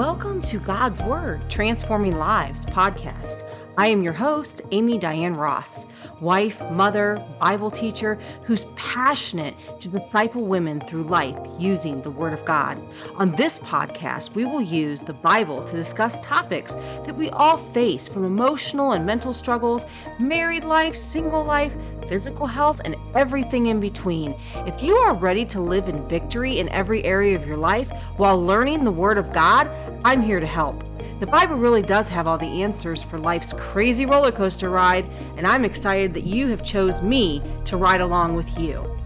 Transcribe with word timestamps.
Welcome 0.00 0.40
to 0.44 0.58
God's 0.58 1.02
Word 1.02 1.42
Transforming 1.50 2.16
Lives 2.16 2.64
podcast. 2.64 3.46
I 3.80 3.86
am 3.86 4.02
your 4.02 4.12
host, 4.12 4.60
Amy 4.72 4.98
Diane 4.98 5.34
Ross, 5.34 5.86
wife, 6.20 6.60
mother, 6.70 7.26
Bible 7.40 7.70
teacher 7.70 8.18
who's 8.44 8.66
passionate 8.76 9.54
to 9.80 9.88
disciple 9.88 10.44
women 10.44 10.82
through 10.82 11.04
life 11.04 11.38
using 11.58 12.02
the 12.02 12.10
Word 12.10 12.34
of 12.34 12.44
God. 12.44 12.78
On 13.14 13.34
this 13.36 13.58
podcast, 13.60 14.34
we 14.34 14.44
will 14.44 14.60
use 14.60 15.00
the 15.00 15.14
Bible 15.14 15.62
to 15.62 15.74
discuss 15.74 16.20
topics 16.20 16.74
that 16.74 17.16
we 17.16 17.30
all 17.30 17.56
face 17.56 18.06
from 18.06 18.26
emotional 18.26 18.92
and 18.92 19.06
mental 19.06 19.32
struggles, 19.32 19.86
married 20.18 20.64
life, 20.64 20.94
single 20.94 21.42
life, 21.42 21.72
physical 22.06 22.46
health, 22.46 22.82
and 22.84 22.96
everything 23.14 23.68
in 23.68 23.80
between. 23.80 24.38
If 24.66 24.82
you 24.82 24.94
are 24.94 25.14
ready 25.14 25.46
to 25.46 25.60
live 25.62 25.88
in 25.88 26.06
victory 26.06 26.58
in 26.58 26.68
every 26.68 27.02
area 27.04 27.34
of 27.34 27.46
your 27.46 27.56
life 27.56 27.90
while 28.18 28.44
learning 28.44 28.84
the 28.84 28.92
Word 28.92 29.16
of 29.16 29.32
God, 29.32 29.70
I'm 30.04 30.20
here 30.20 30.38
to 30.38 30.46
help. 30.46 30.84
The 31.18 31.26
Bible 31.26 31.56
really 31.56 31.82
does 31.82 32.08
have 32.08 32.26
all 32.26 32.38
the 32.38 32.62
answers 32.62 33.02
for 33.02 33.18
life's 33.18 33.52
crazy 33.52 34.06
roller 34.06 34.32
coaster 34.32 34.70
ride, 34.70 35.06
and 35.36 35.46
I'm 35.46 35.64
excited 35.64 36.14
that 36.14 36.24
you 36.24 36.48
have 36.48 36.62
chose 36.62 37.02
me 37.02 37.42
to 37.66 37.76
ride 37.76 38.00
along 38.00 38.36
with 38.36 38.58
you. 38.58 38.99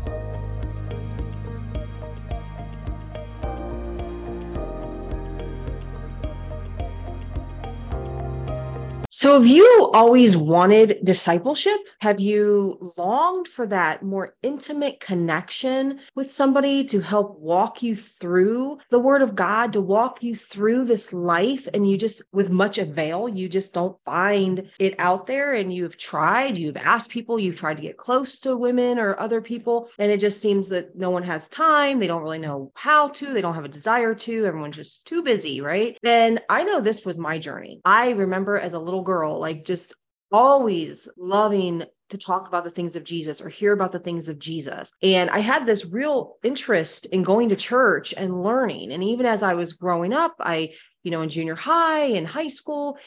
So, 9.24 9.40
have 9.40 9.46
you 9.46 9.90
always 9.94 10.36
wanted 10.36 10.98
discipleship? 11.02 11.80
Have 12.00 12.20
you 12.20 12.92
longed 12.98 13.48
for 13.48 13.66
that 13.68 14.02
more 14.02 14.34
intimate 14.42 15.00
connection 15.00 16.00
with 16.14 16.30
somebody 16.30 16.84
to 16.84 17.00
help 17.00 17.38
walk 17.38 17.82
you 17.82 17.96
through 17.96 18.80
the 18.90 18.98
Word 18.98 19.22
of 19.22 19.34
God, 19.34 19.72
to 19.72 19.80
walk 19.80 20.22
you 20.22 20.36
through 20.36 20.84
this 20.84 21.10
life? 21.14 21.66
And 21.72 21.90
you 21.90 21.96
just, 21.96 22.20
with 22.32 22.50
much 22.50 22.76
avail, 22.76 23.26
you 23.26 23.48
just 23.48 23.72
don't 23.72 23.96
find 24.04 24.68
it 24.78 24.94
out 24.98 25.26
there. 25.26 25.54
And 25.54 25.72
you've 25.72 25.96
tried, 25.96 26.58
you've 26.58 26.76
asked 26.76 27.08
people, 27.08 27.38
you've 27.38 27.56
tried 27.56 27.78
to 27.78 27.82
get 27.82 27.96
close 27.96 28.38
to 28.40 28.58
women 28.58 28.98
or 28.98 29.18
other 29.18 29.40
people. 29.40 29.88
And 29.98 30.12
it 30.12 30.20
just 30.20 30.42
seems 30.42 30.68
that 30.68 30.96
no 30.96 31.08
one 31.08 31.22
has 31.22 31.48
time. 31.48 31.98
They 31.98 32.08
don't 32.08 32.22
really 32.22 32.36
know 32.36 32.72
how 32.74 33.08
to, 33.08 33.32
they 33.32 33.40
don't 33.40 33.54
have 33.54 33.64
a 33.64 33.68
desire 33.68 34.14
to. 34.14 34.44
Everyone's 34.44 34.76
just 34.76 35.06
too 35.06 35.22
busy, 35.22 35.62
right? 35.62 35.96
And 36.04 36.42
I 36.50 36.62
know 36.62 36.82
this 36.82 37.06
was 37.06 37.16
my 37.16 37.38
journey. 37.38 37.80
I 37.86 38.10
remember 38.10 38.58
as 38.58 38.74
a 38.74 38.78
little 38.78 39.00
girl, 39.00 39.13
girl, 39.14 39.38
like 39.38 39.64
just 39.64 39.94
always 40.32 41.08
loving 41.16 41.84
to 42.10 42.18
talk 42.18 42.48
about 42.48 42.64
the 42.64 42.70
things 42.70 42.96
of 42.96 43.04
Jesus 43.04 43.40
or 43.40 43.48
hear 43.48 43.72
about 43.72 43.92
the 43.92 44.00
things 44.00 44.28
of 44.28 44.40
Jesus. 44.40 44.90
And 45.02 45.30
I 45.30 45.38
had 45.38 45.64
this 45.64 45.86
real 45.86 46.36
interest 46.42 47.06
in 47.06 47.22
going 47.22 47.50
to 47.50 47.56
church 47.56 48.12
and 48.16 48.42
learning. 48.42 48.90
And 48.92 49.04
even 49.04 49.24
as 49.24 49.44
I 49.44 49.54
was 49.54 49.74
growing 49.74 50.12
up, 50.12 50.34
I, 50.40 50.72
you 51.04 51.12
know, 51.12 51.22
in 51.22 51.28
junior 51.28 51.54
high 51.54 52.06
and 52.06 52.26
high 52.26 52.48
school, 52.48 52.98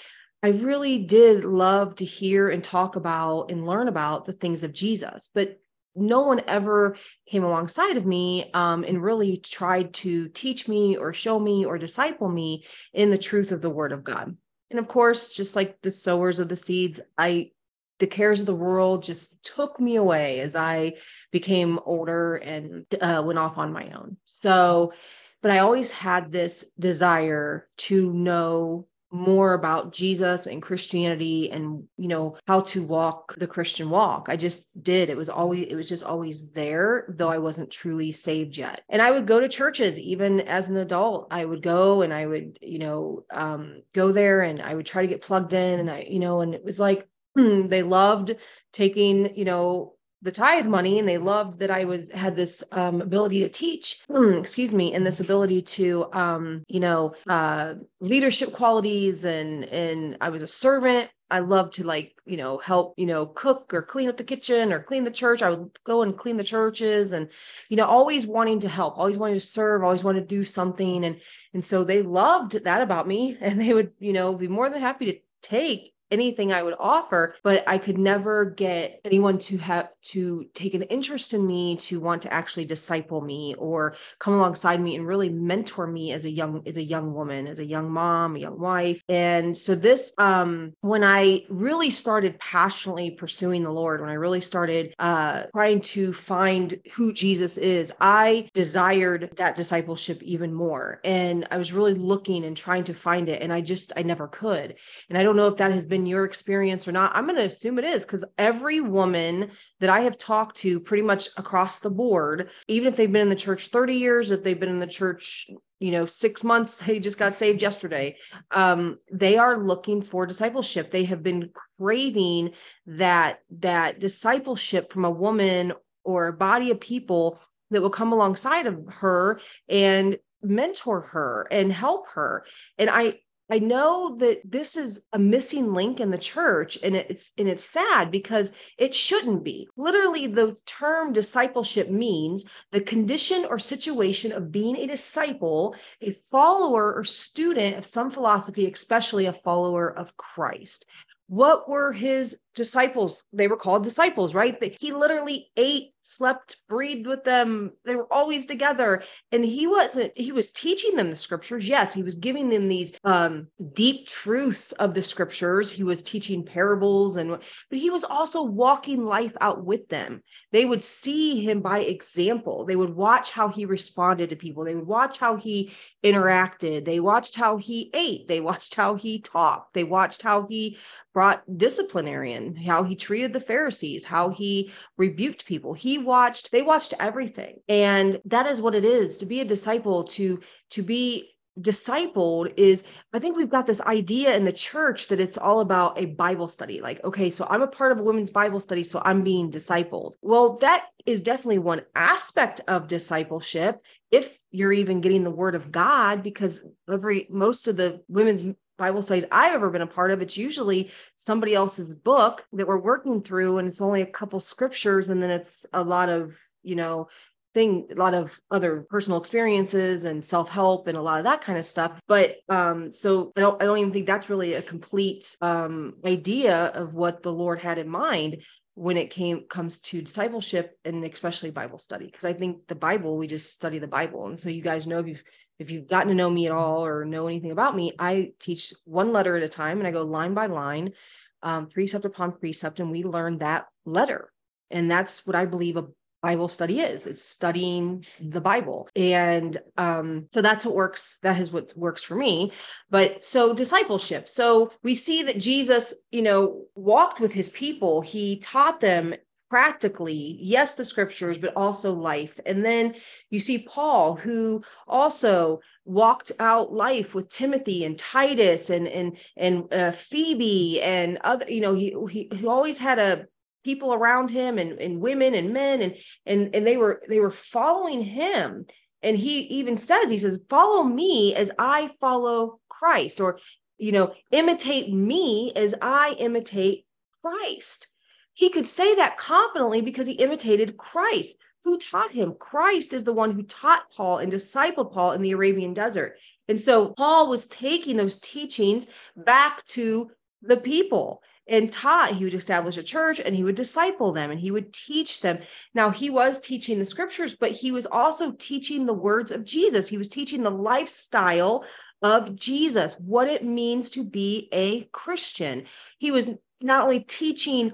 I 0.41 0.49
really 0.49 0.99
did 0.99 1.43
love 1.43 1.95
to 1.95 2.05
hear 2.05 2.49
and 2.49 2.63
talk 2.63 2.95
about 2.95 3.51
and 3.51 3.67
learn 3.67 3.89
about 3.89 4.25
the 4.25 4.33
things 4.33 4.63
of 4.63 4.71
Jesus. 4.71 5.29
But 5.33 5.59
no 5.93 6.21
one 6.21 6.41
ever 6.47 6.95
came 7.29 7.43
alongside 7.43 7.97
of 7.97 8.05
me 8.05 8.49
um, 8.53 8.85
and 8.85 9.03
really 9.03 9.37
tried 9.37 9.93
to 9.95 10.29
teach 10.29 10.67
me 10.69 10.95
or 10.95 11.11
show 11.11 11.37
me 11.37 11.65
or 11.65 11.77
disciple 11.77 12.29
me 12.29 12.65
in 12.93 13.09
the 13.09 13.17
truth 13.17 13.51
of 13.51 13.61
the 13.61 13.69
word 13.69 13.91
of 13.91 14.05
God. 14.05 14.37
And 14.69 14.79
of 14.79 14.87
course, 14.87 15.29
just 15.29 15.55
like 15.55 15.81
the 15.81 15.91
sowers 15.91 16.39
of 16.39 16.49
the 16.49 16.55
seeds, 16.55 16.99
I 17.17 17.51
the 17.99 18.07
cares 18.07 18.39
of 18.41 18.45
the 18.45 18.55
world 18.55 19.03
just 19.03 19.29
took 19.43 19.79
me 19.79 19.95
away 19.95 20.39
as 20.41 20.55
I 20.55 20.97
became 21.31 21.79
older 21.83 22.35
and 22.35 22.85
uh, 23.01 23.23
went 23.25 23.39
off 23.39 23.57
on 23.57 23.73
my 23.73 23.89
own. 23.89 24.17
So, 24.25 24.93
but 25.41 25.49
I 25.49 25.59
always 25.59 25.91
had 25.91 26.31
this 26.31 26.63
desire 26.77 27.67
to 27.77 28.13
know 28.13 28.87
more 29.11 29.53
about 29.53 29.93
Jesus 29.93 30.47
and 30.47 30.61
Christianity 30.61 31.49
and 31.51 31.83
you 31.97 32.07
know 32.07 32.37
how 32.47 32.61
to 32.61 32.83
walk 32.83 33.35
the 33.37 33.47
Christian 33.47 33.89
walk. 33.89 34.27
I 34.29 34.35
just 34.35 34.65
did. 34.83 35.09
It 35.09 35.17
was 35.17 35.29
always 35.29 35.67
it 35.69 35.75
was 35.75 35.89
just 35.89 36.03
always 36.03 36.51
there 36.51 37.05
though 37.17 37.29
I 37.29 37.37
wasn't 37.37 37.71
truly 37.71 38.11
saved 38.11 38.57
yet. 38.57 38.81
And 38.89 39.01
I 39.01 39.11
would 39.11 39.27
go 39.27 39.39
to 39.39 39.47
churches 39.49 39.97
even 39.97 40.41
as 40.41 40.69
an 40.69 40.77
adult. 40.77 41.27
I 41.31 41.45
would 41.45 41.61
go 41.61 42.01
and 42.01 42.13
I 42.13 42.25
would, 42.25 42.59
you 42.61 42.79
know, 42.79 43.25
um 43.31 43.81
go 43.93 44.11
there 44.11 44.41
and 44.41 44.61
I 44.61 44.75
would 44.75 44.85
try 44.85 45.01
to 45.03 45.07
get 45.07 45.21
plugged 45.21 45.53
in 45.53 45.79
and 45.79 45.89
I, 45.89 46.07
you 46.09 46.19
know, 46.19 46.41
and 46.41 46.53
it 46.53 46.63
was 46.63 46.79
like 46.79 47.07
they 47.35 47.83
loved 47.83 48.35
taking, 48.73 49.35
you 49.35 49.45
know, 49.45 49.96
the 50.21 50.31
tithe 50.31 50.65
money 50.65 50.99
and 50.99 51.07
they 51.07 51.17
loved 51.17 51.59
that 51.59 51.71
I 51.71 51.85
was 51.85 52.09
had 52.11 52.35
this 52.35 52.63
um, 52.71 53.01
ability 53.01 53.41
to 53.41 53.49
teach, 53.49 54.01
excuse 54.09 54.73
me, 54.73 54.93
and 54.93 55.05
this 55.05 55.19
ability 55.19 55.61
to 55.61 56.11
um, 56.13 56.63
you 56.67 56.79
know, 56.79 57.13
uh, 57.27 57.75
leadership 57.99 58.53
qualities 58.53 59.25
and 59.25 59.65
and 59.65 60.17
I 60.21 60.29
was 60.29 60.41
a 60.41 60.47
servant. 60.47 61.09
I 61.29 61.39
love 61.39 61.71
to 61.71 61.83
like, 61.83 62.15
you 62.25 62.37
know, 62.37 62.57
help, 62.57 62.93
you 62.97 63.05
know, 63.05 63.25
cook 63.25 63.73
or 63.73 63.81
clean 63.81 64.07
up 64.07 64.15
the 64.15 64.23
kitchen 64.23 64.71
or 64.71 64.81
clean 64.81 65.03
the 65.03 65.11
church. 65.11 65.41
I 65.41 65.49
would 65.49 65.77
go 65.83 66.01
and 66.01 66.17
clean 66.17 66.37
the 66.37 66.43
churches 66.43 67.11
and, 67.11 67.27
you 67.67 67.75
know, 67.75 67.85
always 67.85 68.25
wanting 68.25 68.61
to 68.61 68.69
help, 68.69 68.97
always 68.97 69.17
wanting 69.17 69.35
to 69.35 69.45
serve, 69.45 69.83
always 69.83 70.05
wanting 70.05 70.21
to 70.23 70.27
do 70.27 70.45
something. 70.45 71.03
And 71.03 71.19
and 71.53 71.63
so 71.63 71.83
they 71.83 72.01
loved 72.01 72.63
that 72.63 72.81
about 72.81 73.07
me 73.07 73.37
and 73.41 73.59
they 73.59 73.73
would, 73.73 73.91
you 73.99 74.13
know, 74.13 74.35
be 74.35 74.47
more 74.47 74.69
than 74.69 74.81
happy 74.81 75.05
to 75.11 75.19
take 75.41 75.93
anything 76.11 76.53
I 76.53 76.63
would 76.63 76.75
offer, 76.79 77.35
but 77.43 77.67
I 77.67 77.77
could 77.77 77.97
never 77.97 78.45
get 78.45 79.01
anyone 79.05 79.37
to 79.39 79.57
have 79.57 79.89
to 80.01 80.45
take 80.53 80.73
an 80.73 80.83
interest 80.83 81.33
in 81.33 81.45
me, 81.45 81.77
to 81.77 81.99
want 81.99 82.21
to 82.23 82.33
actually 82.33 82.65
disciple 82.65 83.21
me 83.21 83.55
or 83.57 83.95
come 84.19 84.33
alongside 84.33 84.81
me 84.81 84.95
and 84.95 85.05
really 85.05 85.29
mentor 85.29 85.87
me 85.87 86.11
as 86.11 86.25
a 86.25 86.29
young 86.29 86.63
as 86.65 86.77
a 86.77 86.83
young 86.83 87.13
woman, 87.13 87.47
as 87.47 87.59
a 87.59 87.65
young 87.65 87.89
mom, 87.89 88.35
a 88.35 88.39
young 88.39 88.59
wife. 88.59 89.01
And 89.09 89.57
so 89.57 89.75
this 89.75 90.11
um 90.17 90.73
when 90.81 91.03
I 91.03 91.43
really 91.49 91.89
started 91.89 92.39
passionately 92.39 93.11
pursuing 93.11 93.63
the 93.63 93.71
Lord, 93.71 94.01
when 94.01 94.09
I 94.09 94.13
really 94.13 94.41
started 94.41 94.93
uh 94.99 95.43
trying 95.53 95.81
to 95.81 96.13
find 96.13 96.79
who 96.93 97.13
Jesus 97.13 97.57
is, 97.57 97.91
I 97.99 98.49
desired 98.53 99.33
that 99.37 99.55
discipleship 99.55 100.21
even 100.23 100.53
more. 100.53 100.99
And 101.03 101.47
I 101.51 101.57
was 101.57 101.73
really 101.73 101.93
looking 101.93 102.45
and 102.45 102.55
trying 102.55 102.85
to 102.85 102.93
find 102.93 103.29
it 103.29 103.41
and 103.41 103.51
I 103.51 103.61
just 103.61 103.93
I 103.95 104.03
never 104.03 104.27
could. 104.27 104.75
And 105.09 105.17
I 105.17 105.23
don't 105.23 105.35
know 105.35 105.47
if 105.47 105.57
that 105.57 105.71
has 105.71 105.85
been 105.85 105.96
been 105.97 106.05
your 106.05 106.25
experience 106.25 106.87
or 106.87 106.91
not. 106.91 107.11
I'm 107.15 107.25
going 107.25 107.37
to 107.37 107.45
assume 107.45 107.79
it 107.79 107.85
is 107.85 108.03
because 108.03 108.23
every 108.37 108.81
woman 108.81 109.49
that 109.79 109.89
I 109.89 110.01
have 110.01 110.17
talked 110.19 110.57
to 110.57 110.79
pretty 110.79 111.01
much 111.01 111.29
across 111.37 111.79
the 111.79 111.89
board, 111.89 112.49
even 112.67 112.87
if 112.87 112.95
they've 112.95 113.11
been 113.11 113.23
in 113.23 113.29
the 113.29 113.35
church 113.35 113.69
30 113.69 113.95
years, 113.95 114.29
if 114.29 114.43
they've 114.43 114.59
been 114.59 114.69
in 114.69 114.79
the 114.79 114.85
church, 114.85 115.49
you 115.79 115.89
know, 115.89 116.05
six 116.05 116.43
months, 116.43 116.77
they 116.85 116.99
just 116.99 117.17
got 117.17 117.33
saved 117.33 117.63
yesterday, 117.63 118.15
um, 118.51 118.99
they 119.11 119.37
are 119.37 119.57
looking 119.57 120.03
for 120.03 120.27
discipleship. 120.27 120.91
They 120.91 121.05
have 121.05 121.23
been 121.23 121.49
craving 121.79 122.51
that 122.85 123.39
that 123.59 123.99
discipleship 123.99 124.93
from 124.93 125.05
a 125.05 125.11
woman 125.11 125.73
or 126.03 126.27
a 126.27 126.33
body 126.33 126.69
of 126.69 126.79
people 126.79 127.39
that 127.71 127.81
will 127.81 127.89
come 127.89 128.13
alongside 128.13 128.67
of 128.67 128.85
her 128.87 129.41
and 129.67 130.17
mentor 130.43 131.01
her 131.01 131.47
and 131.49 131.73
help 131.73 132.07
her 132.09 132.45
and 132.77 132.91
i 132.91 133.15
I 133.49 133.59
know 133.59 134.15
that 134.17 134.41
this 134.43 134.75
is 134.75 135.01
a 135.13 135.19
missing 135.19 135.73
link 135.73 136.01
in 136.01 136.11
the 136.11 136.17
church 136.17 136.77
and 136.83 136.95
it's 136.95 137.31
and 137.37 137.47
it's 137.47 137.63
sad 137.63 138.11
because 138.11 138.51
it 138.77 138.93
shouldn't 138.93 139.43
be. 139.43 139.69
Literally 139.77 140.27
the 140.27 140.57
term 140.65 141.13
discipleship 141.13 141.89
means 141.89 142.43
the 142.71 142.81
condition 142.81 143.45
or 143.45 143.57
situation 143.57 144.33
of 144.33 144.51
being 144.51 144.75
a 144.75 144.87
disciple, 144.87 145.75
a 146.01 146.11
follower 146.11 146.93
or 146.93 147.05
student 147.05 147.77
of 147.77 147.85
some 147.85 148.09
philosophy, 148.09 148.69
especially 148.69 149.27
a 149.27 149.33
follower 149.33 149.89
of 149.97 150.17
Christ. 150.17 150.85
What 151.27 151.69
were 151.69 151.93
his 151.93 152.37
disciples? 152.57 153.23
They 153.31 153.47
were 153.47 153.55
called 153.55 153.83
disciples, 153.85 154.35
right? 154.35 154.75
He 154.79 154.91
literally 154.91 155.49
ate 155.55 155.93
slept, 156.07 156.57
breathed 156.69 157.05
with 157.05 157.23
them. 157.23 157.71
They 157.85 157.95
were 157.95 158.11
always 158.11 158.45
together. 158.45 159.03
And 159.31 159.43
he 159.43 159.67
wasn't, 159.67 160.13
he 160.15 160.31
was 160.31 160.51
teaching 160.51 160.95
them 160.95 161.09
the 161.09 161.15
scriptures. 161.15 161.67
Yes, 161.67 161.93
he 161.93 162.03
was 162.03 162.15
giving 162.15 162.49
them 162.49 162.67
these 162.67 162.93
um, 163.03 163.47
deep 163.73 164.07
truths 164.07 164.71
of 164.73 164.93
the 164.93 165.03
scriptures. 165.03 165.69
He 165.69 165.83
was 165.83 166.01
teaching 166.01 166.45
parables 166.45 167.17
and, 167.17 167.29
but 167.29 167.79
he 167.79 167.89
was 167.89 168.03
also 168.03 168.41
walking 168.43 169.05
life 169.05 169.35
out 169.41 169.63
with 169.63 169.89
them. 169.89 170.23
They 170.51 170.65
would 170.65 170.83
see 170.83 171.43
him 171.43 171.61
by 171.61 171.79
example. 171.79 172.65
They 172.65 172.75
would 172.75 172.95
watch 172.95 173.31
how 173.31 173.49
he 173.49 173.65
responded 173.65 174.29
to 174.29 174.35
people. 174.35 174.63
They 174.63 174.75
would 174.75 174.87
watch 174.87 175.17
how 175.17 175.35
he 175.35 175.73
interacted. 176.03 176.85
They 176.85 176.99
watched 176.99 177.35
how 177.35 177.57
he 177.57 177.91
ate. 177.93 178.27
They 178.27 178.39
watched 178.39 178.75
how 178.75 178.95
he 178.95 179.19
talked. 179.19 179.73
They 179.73 179.83
watched 179.83 180.21
how 180.21 180.47
he 180.47 180.77
brought 181.13 181.43
disciplinarian, 181.57 182.46
how 182.55 182.83
he 182.83 182.95
treated 182.95 183.33
the 183.33 183.39
Pharisees, 183.39 184.05
how 184.05 184.29
he 184.29 184.71
rebuked 184.97 185.45
people. 185.45 185.73
He 185.73 185.97
watched 185.97 186.51
they 186.51 186.61
watched 186.61 186.93
everything. 186.99 187.59
And 187.67 188.21
that 188.25 188.47
is 188.47 188.61
what 188.61 188.75
it 188.75 188.85
is 188.85 189.17
to 189.19 189.25
be 189.25 189.41
a 189.41 189.45
disciple 189.45 190.03
to 190.05 190.39
to 190.71 190.83
be 190.83 191.33
discipled 191.59 192.53
is 192.55 192.83
i 193.13 193.17
think 193.17 193.35
we've 193.35 193.49
got 193.49 193.65
this 193.65 193.81
idea 193.81 194.35
in 194.35 194.45
the 194.45 194.51
church 194.51 195.07
that 195.07 195.19
it's 195.19 195.39
all 195.39 195.59
about 195.59 195.99
a 195.99 196.05
bible 196.05 196.47
study. 196.47 196.81
Like 196.81 197.03
okay 197.03 197.31
so 197.31 197.47
i'm 197.49 197.63
a 197.63 197.67
part 197.67 197.91
of 197.91 197.97
a 197.97 198.03
women's 198.03 198.29
bible 198.29 198.59
study 198.59 198.83
so 198.83 199.01
i'm 199.03 199.23
being 199.23 199.49
discipled. 199.49 200.13
Well 200.21 200.57
that 200.57 200.85
is 201.07 201.19
definitely 201.21 201.57
one 201.57 201.81
aspect 201.95 202.61
of 202.67 202.87
discipleship 202.87 203.81
if 204.11 204.37
you're 204.51 204.73
even 204.73 205.01
getting 205.01 205.23
the 205.23 205.31
word 205.31 205.55
of 205.55 205.71
God, 205.71 206.23
because 206.23 206.61
every 206.91 207.27
most 207.29 207.67
of 207.67 207.77
the 207.77 208.01
women's 208.07 208.55
Bible 208.77 209.01
studies 209.01 209.25
I've 209.31 209.53
ever 209.53 209.69
been 209.69 209.81
a 209.81 209.87
part 209.87 210.11
of, 210.11 210.21
it's 210.21 210.37
usually 210.37 210.91
somebody 211.15 211.53
else's 211.53 211.93
book 211.93 212.45
that 212.53 212.67
we're 212.67 212.77
working 212.77 213.21
through, 213.21 213.57
and 213.57 213.67
it's 213.67 213.81
only 213.81 214.01
a 214.01 214.05
couple 214.05 214.39
scriptures, 214.39 215.09
and 215.09 215.21
then 215.21 215.31
it's 215.31 215.65
a 215.73 215.83
lot 215.83 216.09
of, 216.09 216.35
you 216.63 216.75
know, 216.75 217.07
thing, 217.53 217.87
a 217.91 217.95
lot 217.95 218.13
of 218.13 218.39
other 218.51 218.85
personal 218.89 219.19
experiences 219.19 220.05
and 220.05 220.23
self-help 220.23 220.87
and 220.87 220.97
a 220.97 221.01
lot 221.01 221.17
of 221.17 221.23
that 221.25 221.41
kind 221.41 221.57
of 221.57 221.65
stuff. 221.65 221.99
But 222.07 222.35
um, 222.49 222.93
so 222.93 223.31
I 223.35 223.41
don't 223.41 223.61
I 223.61 223.65
don't 223.65 223.79
even 223.79 223.91
think 223.91 224.05
that's 224.05 224.29
really 224.29 224.53
a 224.53 224.61
complete 224.61 225.35
um 225.41 225.95
idea 226.05 226.65
of 226.67 226.93
what 226.93 227.23
the 227.23 227.33
Lord 227.33 227.59
had 227.59 227.79
in 227.79 227.89
mind 227.89 228.43
when 228.75 228.95
it 228.95 229.09
came 229.09 229.45
comes 229.49 229.79
to 229.79 230.03
discipleship 230.03 230.77
and 230.85 231.03
especially 231.03 231.49
Bible 231.49 231.79
study. 231.79 232.05
Because 232.05 232.25
I 232.25 232.33
think 232.33 232.67
the 232.67 232.75
Bible, 232.75 233.17
we 233.17 233.25
just 233.25 233.51
study 233.51 233.79
the 233.79 233.87
Bible. 233.87 234.27
And 234.27 234.39
so 234.39 234.49
you 234.49 234.61
guys 234.61 234.85
know 234.85 234.99
if 234.99 235.07
you've 235.07 235.23
if 235.59 235.71
you've 235.71 235.87
gotten 235.87 236.09
to 236.09 236.13
know 236.13 236.29
me 236.29 236.45
at 236.45 236.51
all 236.51 236.85
or 236.85 237.05
know 237.05 237.27
anything 237.27 237.51
about 237.51 237.75
me, 237.75 237.93
I 237.97 238.33
teach 238.39 238.73
one 238.85 239.11
letter 239.11 239.35
at 239.35 239.43
a 239.43 239.49
time 239.49 239.79
and 239.79 239.87
I 239.87 239.91
go 239.91 240.03
line 240.03 240.33
by 240.33 240.47
line, 240.47 240.93
um, 241.41 241.67
precept 241.67 242.05
upon 242.05 242.33
precept, 242.33 242.79
and 242.79 242.91
we 242.91 243.03
learn 243.03 243.39
that 243.39 243.65
letter. 243.85 244.31
And 244.69 244.89
that's 244.89 245.25
what 245.25 245.35
I 245.35 245.45
believe 245.45 245.77
a 245.77 245.85
Bible 246.21 246.49
study 246.49 246.79
is. 246.79 247.05
It's 247.05 247.23
studying 247.23 248.03
the 248.19 248.41
Bible. 248.41 248.89
And 248.95 249.57
um, 249.77 250.27
so 250.31 250.41
that's 250.41 250.65
what 250.65 250.75
works. 250.75 251.17
That 251.21 251.39
is 251.39 251.51
what 251.51 251.73
works 251.77 252.03
for 252.03 252.15
me. 252.15 252.51
But 252.89 253.23
so 253.23 253.53
discipleship. 253.53 254.27
So 254.27 254.71
we 254.83 254.95
see 254.95 255.23
that 255.23 255.39
Jesus, 255.39 255.93
you 256.11 256.23
know, 256.23 256.65
walked 256.75 257.19
with 257.19 257.31
his 257.31 257.49
people. 257.49 258.01
He 258.01 258.39
taught 258.39 258.79
them 258.79 259.13
practically, 259.49 260.37
yes, 260.41 260.75
the 260.75 260.85
scriptures, 260.85 261.37
but 261.37 261.53
also 261.55 261.93
life. 261.93 262.39
And 262.45 262.63
then 262.63 262.95
you 263.29 263.39
see 263.39 263.59
Paul, 263.59 264.15
who 264.15 264.63
also 264.87 265.61
walked 265.85 266.31
out 266.39 266.73
life 266.73 267.15
with 267.15 267.29
Timothy 267.29 267.85
and 267.85 267.97
Titus 267.97 268.69
and 268.69 268.87
and 268.87 269.17
and 269.37 269.73
uh, 269.73 269.91
Phoebe 269.91 270.81
and 270.81 271.17
other. 271.23 271.49
You 271.49 271.61
know, 271.61 271.75
he, 271.75 271.95
he 272.09 272.29
he 272.33 272.47
always 272.47 272.77
had 272.77 272.99
a 272.99 273.27
people 273.63 273.93
around 273.93 274.29
him 274.29 274.57
and, 274.57 274.79
and 274.79 275.01
women 275.01 275.33
and 275.33 275.51
men 275.51 275.81
and 275.81 275.95
and 276.25 276.55
and 276.55 276.65
they 276.65 276.77
were 276.77 277.01
they 277.09 277.19
were 277.19 277.29
following 277.29 278.01
him 278.01 278.65
and 279.03 279.17
he 279.17 279.41
even 279.41 279.75
says 279.75 280.09
he 280.09 280.17
says 280.17 280.39
follow 280.49 280.83
me 280.83 281.35
as 281.35 281.51
i 281.59 281.89
follow 281.99 282.61
christ 282.69 283.19
or 283.19 283.39
you 283.77 283.91
know 283.91 284.13
imitate 284.31 284.93
me 284.93 285.51
as 285.53 285.73
i 285.81 286.15
imitate 286.17 286.85
christ 287.21 287.87
he 288.37 288.51
could 288.51 288.67
say 288.67 288.93
that 288.93 289.17
confidently 289.17 289.81
because 289.81 290.05
he 290.05 290.13
imitated 290.13 290.77
christ 290.77 291.35
who 291.63 291.77
taught 291.77 292.11
him. 292.11 292.35
Christ 292.39 292.93
is 292.93 293.03
the 293.03 293.11
one 293.11 293.31
who 293.31 293.43
taught 293.43 293.91
paul 293.91 294.19
and 294.19 294.31
discipled 294.31 294.93
paul 294.93 295.11
in 295.13 295.21
the 295.21 295.31
arabian 295.31 295.73
desert. 295.73 296.17
And 296.47 296.59
so 296.59 296.89
paul 296.89 297.29
was 297.29 297.47
taking 297.47 297.97
those 297.97 298.21
teachings 298.21 298.85
back 299.17 299.65
to 299.67 300.11
the 300.43 300.55
people 300.55 301.23
and 301.49 301.71
taught. 301.71 302.15
He 302.15 302.25
would 302.25 302.35
establish 302.35 302.77
a 302.77 302.83
church 302.83 303.19
and 303.19 303.35
he 303.35 303.43
would 303.43 303.55
disciple 303.55 304.13
them 304.13 304.29
and 304.29 304.39
he 304.39 304.51
would 304.51 304.71
teach 304.71 305.19
them. 305.19 305.39
Now 305.73 305.89
he 305.89 306.11
was 306.11 306.39
teaching 306.39 306.77
the 306.77 306.85
scriptures 306.85 307.35
but 307.35 307.51
he 307.51 307.71
was 307.71 307.87
also 307.87 308.33
teaching 308.33 308.85
the 308.85 308.93
words 308.93 309.31
of 309.31 309.43
jesus. 309.43 309.89
He 309.89 309.97
was 309.97 310.09
teaching 310.09 310.43
the 310.43 310.51
lifestyle 310.51 311.65
of 312.03 312.35
jesus 312.35 312.93
what 312.99 313.27
it 313.27 313.43
means 313.43 313.89
to 313.89 314.05
be 314.05 314.47
a 314.51 314.83
christian. 314.91 315.65
He 315.97 316.11
was 316.11 316.29
not 316.61 316.83
only 316.83 316.99
teaching 316.99 317.73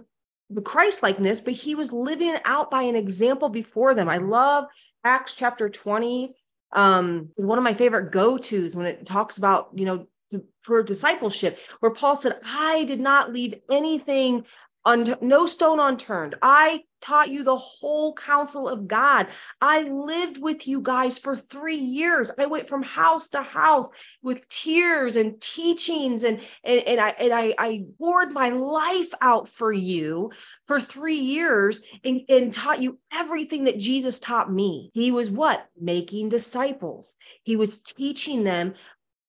the 0.50 0.62
christ 0.62 1.04
likeness 1.04 1.40
but 1.40 1.54
he 1.54 1.76
was 1.76 1.92
living 1.92 2.36
out 2.46 2.70
by 2.70 2.84
an 2.84 2.96
example 2.96 3.50
before 3.50 3.96
them 3.96 4.10
i 4.10 4.18
love 4.18 4.66
acts 5.04 5.36
chapter 5.36 5.70
20 5.70 6.34
um 6.74 7.30
one 7.36 7.58
of 7.58 7.64
my 7.64 7.74
favorite 7.74 8.12
go-to's 8.12 8.76
when 8.76 8.86
it 8.86 9.06
talks 9.06 9.38
about 9.38 9.70
you 9.74 9.86
know 9.86 10.08
for 10.62 10.84
discipleship, 10.84 11.60
where 11.80 11.92
Paul 11.92 12.16
said, 12.16 12.40
I 12.46 12.84
did 12.86 13.00
not 13.00 13.34
leave 13.34 13.56
anything, 13.70 14.46
un- 14.86 15.16
no 15.22 15.46
stone 15.46 15.80
unturned. 15.80 16.36
I 16.42 16.84
taught 17.04 17.30
you 17.30 17.44
the 17.44 17.58
whole 17.58 18.14
counsel 18.14 18.70
of 18.70 18.88
God. 18.88 19.28
I 19.60 19.82
lived 19.82 20.42
with 20.42 20.68
you 20.68 20.82
guys 20.82 21.20
for 21.20 21.36
three 21.36 21.78
years. 21.78 22.32
I 22.40 22.46
went 22.46 22.70
from 22.70 22.82
house 22.82 23.28
to 23.30 23.42
house 23.42 23.90
with 24.22 24.48
tears 24.48 25.18
and 25.18 25.40
teachings, 25.42 26.24
and 26.24 26.40
and, 26.64 26.82
and 26.88 27.00
I 27.00 27.10
and 27.10 27.34
I, 27.34 27.54
I 27.60 27.86
poured 28.00 28.32
my 28.32 28.50
life 28.50 29.14
out 29.22 29.50
for 29.50 29.72
you 29.72 30.32
for 30.66 30.80
three 30.80 31.20
years 31.20 31.82
and, 32.04 32.22
and 32.30 32.54
taught 32.54 32.82
you 32.82 32.98
everything 33.12 33.66
that 33.66 33.78
Jesus 33.78 34.20
taught 34.20 34.52
me. 34.52 34.90
He 34.94 35.12
was 35.12 35.30
what? 35.30 35.68
Making 35.80 36.30
disciples. 36.30 37.16
He 37.44 37.58
was 37.58 37.80
teaching 37.80 38.44
them 38.44 38.76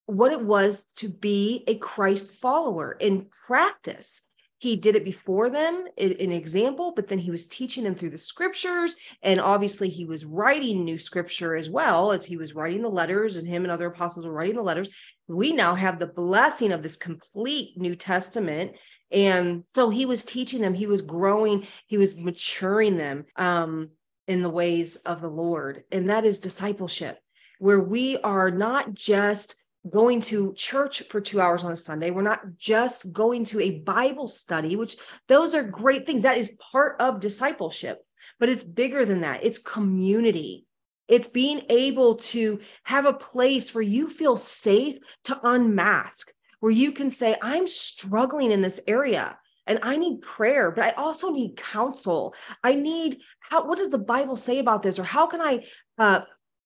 what 0.06 0.32
it 0.32 0.40
was 0.40 0.84
to 0.96 1.08
be 1.08 1.64
a 1.66 1.76
Christ 1.76 2.30
follower 2.30 2.92
in 2.92 3.26
practice. 3.46 4.20
He 4.64 4.76
did 4.76 4.96
it 4.96 5.04
before 5.04 5.50
them, 5.50 5.84
an 5.98 6.32
example, 6.32 6.94
but 6.96 7.06
then 7.06 7.18
he 7.18 7.30
was 7.30 7.46
teaching 7.46 7.84
them 7.84 7.94
through 7.94 8.08
the 8.08 8.16
scriptures. 8.16 8.94
And 9.22 9.38
obviously, 9.38 9.90
he 9.90 10.06
was 10.06 10.24
writing 10.24 10.86
new 10.86 10.96
scripture 10.96 11.54
as 11.54 11.68
well 11.68 12.12
as 12.12 12.24
he 12.24 12.38
was 12.38 12.54
writing 12.54 12.80
the 12.80 12.88
letters, 12.88 13.36
and 13.36 13.46
him 13.46 13.64
and 13.64 13.70
other 13.70 13.88
apostles 13.88 14.24
were 14.24 14.32
writing 14.32 14.56
the 14.56 14.62
letters. 14.62 14.88
We 15.28 15.52
now 15.52 15.74
have 15.74 15.98
the 15.98 16.06
blessing 16.06 16.72
of 16.72 16.82
this 16.82 16.96
complete 16.96 17.76
New 17.76 17.94
Testament. 17.94 18.72
And 19.10 19.64
so 19.66 19.90
he 19.90 20.06
was 20.06 20.24
teaching 20.24 20.62
them, 20.62 20.72
he 20.72 20.86
was 20.86 21.02
growing, 21.02 21.66
he 21.86 21.98
was 21.98 22.16
maturing 22.16 22.96
them 22.96 23.26
um, 23.36 23.90
in 24.26 24.40
the 24.40 24.48
ways 24.48 24.96
of 24.96 25.20
the 25.20 25.28
Lord. 25.28 25.84
And 25.92 26.08
that 26.08 26.24
is 26.24 26.38
discipleship, 26.38 27.18
where 27.58 27.80
we 27.80 28.16
are 28.16 28.50
not 28.50 28.94
just 28.94 29.56
going 29.90 30.20
to 30.22 30.54
church 30.54 31.02
for 31.02 31.20
two 31.20 31.40
hours 31.40 31.62
on 31.62 31.72
a 31.72 31.76
Sunday. 31.76 32.10
We're 32.10 32.22
not 32.22 32.56
just 32.56 33.12
going 33.12 33.44
to 33.46 33.60
a 33.60 33.80
Bible 33.80 34.28
study, 34.28 34.76
which 34.76 34.96
those 35.28 35.54
are 35.54 35.62
great 35.62 36.06
things. 36.06 36.22
That 36.22 36.38
is 36.38 36.50
part 36.72 37.00
of 37.00 37.20
discipleship, 37.20 38.04
but 38.40 38.48
it's 38.48 38.64
bigger 38.64 39.04
than 39.04 39.20
that. 39.20 39.44
It's 39.44 39.58
community. 39.58 40.66
It's 41.06 41.28
being 41.28 41.62
able 41.68 42.16
to 42.16 42.60
have 42.84 43.04
a 43.04 43.12
place 43.12 43.74
where 43.74 43.82
you 43.82 44.08
feel 44.08 44.38
safe 44.38 44.96
to 45.24 45.38
unmask, 45.42 46.32
where 46.60 46.72
you 46.72 46.92
can 46.92 47.10
say, 47.10 47.36
I'm 47.42 47.66
struggling 47.66 48.52
in 48.52 48.62
this 48.62 48.80
area 48.86 49.36
and 49.66 49.78
I 49.82 49.96
need 49.96 50.22
prayer, 50.22 50.70
but 50.70 50.84
I 50.84 50.90
also 50.92 51.30
need 51.30 51.56
counsel. 51.56 52.34
I 52.62 52.74
need 52.74 53.18
how, 53.40 53.66
what 53.66 53.78
does 53.78 53.90
the 53.90 53.98
Bible 53.98 54.36
say 54.36 54.58
about 54.58 54.82
this? 54.82 54.98
Or 54.98 55.04
how 55.04 55.26
can 55.26 55.40
I 55.42 55.64
uh, 55.98 56.22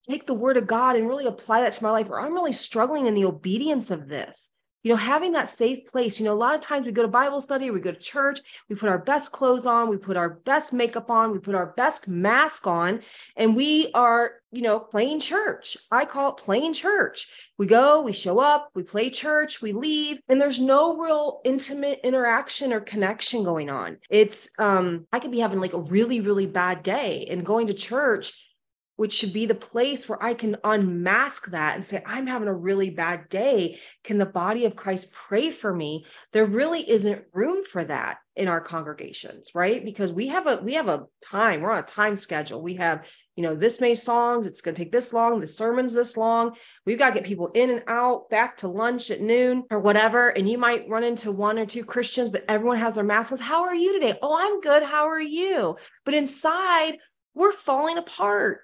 take 0.08 0.26
the 0.26 0.34
word 0.34 0.56
of 0.56 0.66
God 0.66 0.96
and 0.96 1.06
really 1.06 1.26
apply 1.26 1.60
that 1.60 1.74
to 1.74 1.84
my 1.84 1.90
life, 1.90 2.08
or 2.08 2.20
I'm 2.20 2.32
really 2.32 2.52
struggling 2.52 3.06
in 3.06 3.14
the 3.14 3.26
obedience 3.26 3.90
of 3.90 4.08
this. 4.08 4.50
You 4.84 4.92
know, 4.92 4.96
having 4.96 5.32
that 5.32 5.50
safe 5.50 5.86
place. 5.86 6.18
You 6.18 6.24
know, 6.24 6.32
a 6.32 6.34
lot 6.34 6.54
of 6.54 6.60
times 6.60 6.86
we 6.86 6.92
go 6.92 7.02
to 7.02 7.08
Bible 7.08 7.40
study, 7.40 7.70
we 7.70 7.80
go 7.80 7.90
to 7.90 7.98
church, 7.98 8.40
we 8.68 8.76
put 8.76 8.88
our 8.88 8.98
best 8.98 9.32
clothes 9.32 9.66
on, 9.66 9.90
we 9.90 9.96
put 9.96 10.16
our 10.16 10.30
best 10.30 10.72
makeup 10.72 11.10
on, 11.10 11.32
we 11.32 11.40
put 11.40 11.56
our 11.56 11.74
best 11.76 12.06
mask 12.06 12.66
on, 12.66 13.00
and 13.36 13.56
we 13.56 13.90
are, 13.92 14.34
you 14.52 14.62
know, 14.62 14.78
playing 14.78 15.18
church. 15.18 15.76
I 15.90 16.04
call 16.04 16.30
it 16.30 16.36
playing 16.36 16.74
church. 16.74 17.26
We 17.58 17.66
go, 17.66 18.00
we 18.00 18.12
show 18.12 18.38
up, 18.38 18.70
we 18.74 18.84
play 18.84 19.10
church, 19.10 19.60
we 19.60 19.72
leave, 19.72 20.20
and 20.28 20.40
there's 20.40 20.60
no 20.60 20.96
real 20.96 21.40
intimate 21.44 22.00
interaction 22.04 22.72
or 22.72 22.80
connection 22.80 23.42
going 23.42 23.68
on. 23.68 23.98
It's, 24.08 24.48
um, 24.60 25.06
I 25.12 25.18
could 25.18 25.32
be 25.32 25.40
having 25.40 25.60
like 25.60 25.74
a 25.74 25.80
really, 25.80 26.20
really 26.20 26.46
bad 26.46 26.84
day 26.84 27.26
and 27.28 27.44
going 27.44 27.66
to 27.66 27.74
church 27.74 28.32
which 28.98 29.12
should 29.12 29.32
be 29.32 29.46
the 29.46 29.54
place 29.54 30.08
where 30.08 30.20
I 30.20 30.34
can 30.34 30.56
unmask 30.64 31.46
that 31.52 31.76
and 31.76 31.86
say, 31.86 32.02
I'm 32.04 32.26
having 32.26 32.48
a 32.48 32.52
really 32.52 32.90
bad 32.90 33.28
day. 33.28 33.78
Can 34.02 34.18
the 34.18 34.26
body 34.26 34.64
of 34.64 34.74
Christ 34.74 35.12
pray 35.12 35.52
for 35.52 35.72
me? 35.72 36.04
There 36.32 36.44
really 36.44 36.90
isn't 36.90 37.22
room 37.32 37.62
for 37.62 37.84
that 37.84 38.18
in 38.34 38.48
our 38.48 38.60
congregations, 38.60 39.52
right? 39.54 39.84
Because 39.84 40.12
we 40.12 40.26
have 40.26 40.48
a 40.48 40.56
we 40.56 40.74
have 40.74 40.88
a 40.88 41.06
time, 41.24 41.60
we're 41.60 41.70
on 41.70 41.78
a 41.78 41.82
time 41.82 42.16
schedule. 42.16 42.60
We 42.60 42.74
have, 42.74 43.08
you 43.36 43.44
know, 43.44 43.54
this 43.54 43.80
many 43.80 43.94
songs, 43.94 44.48
it's 44.48 44.62
gonna 44.62 44.76
take 44.76 44.90
this 44.90 45.12
long, 45.12 45.38
the 45.38 45.46
sermon's 45.46 45.92
this 45.92 46.16
long. 46.16 46.56
We've 46.84 46.98
got 46.98 47.10
to 47.10 47.14
get 47.14 47.24
people 47.24 47.52
in 47.54 47.70
and 47.70 47.84
out, 47.86 48.28
back 48.30 48.56
to 48.58 48.68
lunch 48.68 49.12
at 49.12 49.20
noon 49.20 49.62
or 49.70 49.78
whatever. 49.78 50.30
And 50.30 50.50
you 50.50 50.58
might 50.58 50.88
run 50.88 51.04
into 51.04 51.30
one 51.30 51.56
or 51.56 51.66
two 51.66 51.84
Christians, 51.84 52.30
but 52.30 52.44
everyone 52.48 52.78
has 52.78 52.96
their 52.96 53.04
masks. 53.04 53.40
How 53.40 53.62
are 53.62 53.76
you 53.76 53.92
today? 53.92 54.18
Oh, 54.20 54.36
I'm 54.36 54.60
good. 54.60 54.82
How 54.82 55.08
are 55.08 55.20
you? 55.20 55.76
But 56.04 56.14
inside, 56.14 56.94
we're 57.34 57.52
falling 57.52 57.98
apart 57.98 58.62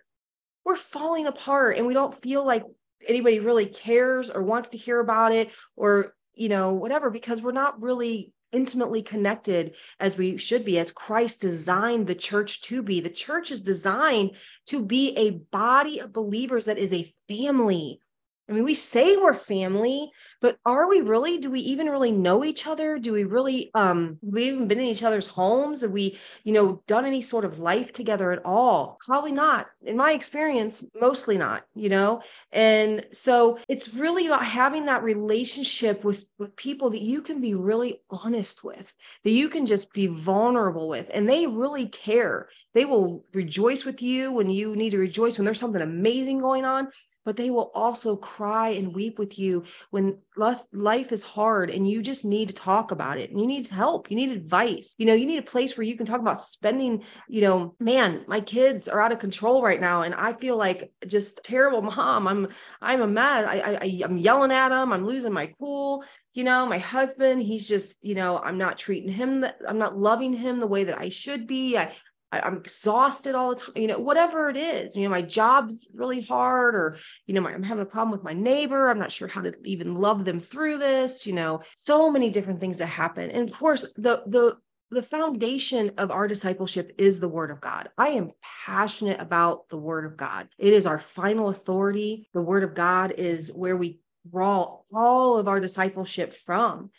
we're 0.64 0.76
falling 0.76 1.26
apart 1.26 1.76
and 1.76 1.87
we 1.87 1.94
don't 1.94 2.14
feel 2.14 2.44
like 2.44 2.64
anybody 3.06 3.40
really 3.40 3.66
cares 3.66 4.30
or 4.30 4.42
wants 4.42 4.71
to 4.71 4.78
hear 4.78 4.99
about 5.00 5.33
it 5.33 5.50
or 5.76 6.14
you 6.35 6.49
know 6.49 6.73
whatever 6.73 7.11
because 7.11 7.42
we're 7.42 7.52
not 7.52 7.80
really 7.80 8.33
intimately 8.54 9.02
connected 9.02 9.75
as 9.99 10.16
we 10.16 10.37
should 10.37 10.64
be 10.64 10.78
as 10.78 10.92
Christ 10.92 11.40
designed 11.40 12.06
the 12.06 12.14
church 12.14 12.62
to 12.62 12.83
be. 12.83 13.00
The 13.00 13.11
church 13.11 13.50
is 13.50 13.61
designed 13.61 14.37
to 14.66 14.85
be 14.85 15.12
a 15.16 15.30
body 15.30 15.99
of 15.99 16.12
believers 16.12 16.66
that 16.66 16.78
is 16.78 16.92
a 16.92 17.12
family 17.28 17.99
I 18.48 18.52
mean, 18.52 18.64
we 18.64 18.74
say 18.74 19.16
we're 19.16 19.32
family, 19.32 20.10
but 20.42 20.58
are 20.66 20.86
we 20.86 21.00
really? 21.00 21.38
Do 21.38 21.50
we 21.50 21.60
even 21.60 21.88
really 21.88 22.12
know 22.12 22.44
each 22.44 22.66
other? 22.66 22.98
Do 22.98 23.12
we 23.12 23.24
really 23.24 23.70
um 23.74 24.18
we 24.20 24.48
even 24.48 24.68
been 24.68 24.80
in 24.80 24.84
each 24.84 25.02
other's 25.02 25.26
homes? 25.26 25.80
Have 25.80 25.92
we, 25.92 26.18
you 26.42 26.52
know, 26.52 26.82
done 26.86 27.06
any 27.06 27.22
sort 27.22 27.46
of 27.46 27.58
life 27.58 27.92
together 27.94 28.32
at 28.32 28.44
all? 28.44 28.98
Probably 29.06 29.32
not. 29.32 29.68
In 29.82 29.96
my 29.96 30.12
experience, 30.12 30.84
mostly 31.00 31.38
not, 31.38 31.64
you 31.74 31.88
know? 31.88 32.20
And 32.52 33.06
so 33.14 33.58
it's 33.66 33.94
really 33.94 34.26
about 34.26 34.44
having 34.44 34.86
that 34.86 35.02
relationship 35.02 36.04
with, 36.04 36.26
with 36.38 36.54
people 36.54 36.90
that 36.90 37.02
you 37.02 37.22
can 37.22 37.40
be 37.40 37.54
really 37.54 38.02
honest 38.10 38.62
with, 38.62 38.92
that 39.24 39.30
you 39.30 39.48
can 39.48 39.64
just 39.64 39.90
be 39.94 40.06
vulnerable 40.06 40.88
with, 40.88 41.10
and 41.14 41.26
they 41.26 41.46
really 41.46 41.86
care. 41.86 42.50
They 42.74 42.84
will 42.84 43.24
rejoice 43.32 43.86
with 43.86 44.02
you 44.02 44.32
when 44.32 44.50
you 44.50 44.76
need 44.76 44.90
to 44.90 44.98
rejoice 44.98 45.38
when 45.38 45.46
there's 45.46 45.60
something 45.60 45.80
amazing 45.80 46.40
going 46.40 46.66
on 46.66 46.88
but 47.25 47.37
they 47.37 47.50
will 47.50 47.71
also 47.75 48.16
cry 48.16 48.71
and 48.71 48.95
weep 48.95 49.19
with 49.19 49.38
you 49.38 49.64
when 49.90 50.19
life 50.37 51.12
is 51.12 51.23
hard 51.23 51.71
and 51.71 51.88
you 51.88 52.02
just 52.02 52.25
need 52.25 52.49
to 52.49 52.54
talk 52.54 52.90
about 52.90 53.19
it. 53.19 53.31
And 53.31 53.40
you 53.40 53.47
need 53.47 53.69
help. 53.69 54.11
You 54.11 54.16
need 54.16 54.31
advice. 54.31 54.95
You 54.99 55.07
know 55.07 55.14
you 55.14 55.26
need 55.26 55.38
a 55.38 55.43
place 55.43 55.76
where 55.76 55.85
you 55.85 55.97
can 55.97 56.07
talk 56.07 56.21
about 56.21 56.40
spending 56.40 57.02
you 57.28 57.40
know 57.40 57.75
man 57.78 58.25
my 58.26 58.40
kids 58.40 58.88
are 58.88 59.00
out 59.00 59.12
of 59.12 59.19
control 59.19 59.62
right 59.62 59.81
now 59.81 60.02
and 60.02 60.14
i 60.14 60.33
feel 60.33 60.57
like 60.57 60.93
just 61.07 61.43
terrible 61.45 61.83
mom. 61.83 62.28
I'm 62.28 62.49
i'm 62.81 63.02
a 63.02 63.07
mess. 63.07 63.47
I, 63.49 63.78
I 63.81 64.02
i'm 64.04 64.19
yelling 64.19 64.52
at 64.52 64.69
them 64.69 64.93
i'm 64.93 65.04
losing 65.04 65.33
my 65.33 65.52
cool. 65.59 66.04
You 66.33 66.45
know 66.45 66.66
my 66.66 66.78
husband 66.78 67.43
he's 67.43 67.69
just 67.69 67.97
you 68.02 68.14
know 68.14 68.38
i'm 68.38 68.59
not 68.59 68.78
treating 68.78 69.11
him 69.11 69.45
i'm 69.69 69.78
not 69.78 69.97
loving 69.97 70.33
him 70.33 70.59
the 70.61 70.66
way 70.66 70.85
that 70.85 70.99
i 70.99 71.09
should 71.09 71.47
be. 71.47 71.78
I 71.78 71.93
I, 72.41 72.47
am 72.47 72.57
exhausted 72.57 73.35
all 73.35 73.55
the 73.55 73.61
time, 73.61 73.76
you 73.76 73.87
know, 73.87 73.99
whatever 73.99 74.49
it 74.49 74.57
is, 74.57 74.97
you 74.97 75.05
know, 75.05 75.11
my 75.11 75.23
job's 75.23 75.87
really 75.95 76.21
hard, 76.21 76.75
or, 76.75 76.99
you 77.26 77.35
know, 77.35 77.41
my, 77.41 77.53
I'm 77.53 77.62
having 77.62 77.83
a 77.83 77.87
problem 77.87 78.12
with 78.12 78.25
my 78.25 78.33
neighbor. 78.33 78.88
I'm 78.88 78.99
not 78.99 79.12
sure 79.12 79.29
how 79.29 79.43
to 79.43 79.55
even 79.64 79.95
love 79.95 80.25
them 80.25 80.41
through 80.41 80.79
this, 80.79 81.26
you 81.26 81.33
know, 81.33 81.61
so 81.75 82.11
many 82.11 82.31
different 82.31 82.61
things 82.61 82.79
that 82.79 82.87
happen. 82.87 83.31
And 83.31 83.49
of 83.49 83.57
course, 83.57 83.83
the, 83.97 84.23
the, 84.26 84.57
the 84.91 85.03
foundation 85.03 85.93
of 85.99 86.11
our 86.11 86.29
discipleship 86.29 86.93
is 86.99 87.19
the 87.19 87.29
word 87.29 87.50
of 87.50 87.61
God. 87.61 87.88
I 87.99 88.11
am 88.11 88.33
passionate 88.67 89.21
about 89.21 89.69
the 89.69 89.79
word 89.79 90.05
of 90.05 90.17
God. 90.17 90.49
It 90.59 90.73
is 90.73 90.87
our 90.87 90.99
final 90.99 91.49
authority. 91.49 92.29
The 92.33 92.43
word 92.43 92.64
of 92.64 92.75
God 92.75 93.14
is 93.17 93.50
where 93.53 93.76
we 93.76 94.00
draw 94.31 94.79
all 94.93 95.38
of 95.38 95.49
our 95.49 95.61
discipleship 95.61 96.33
from 96.33 96.91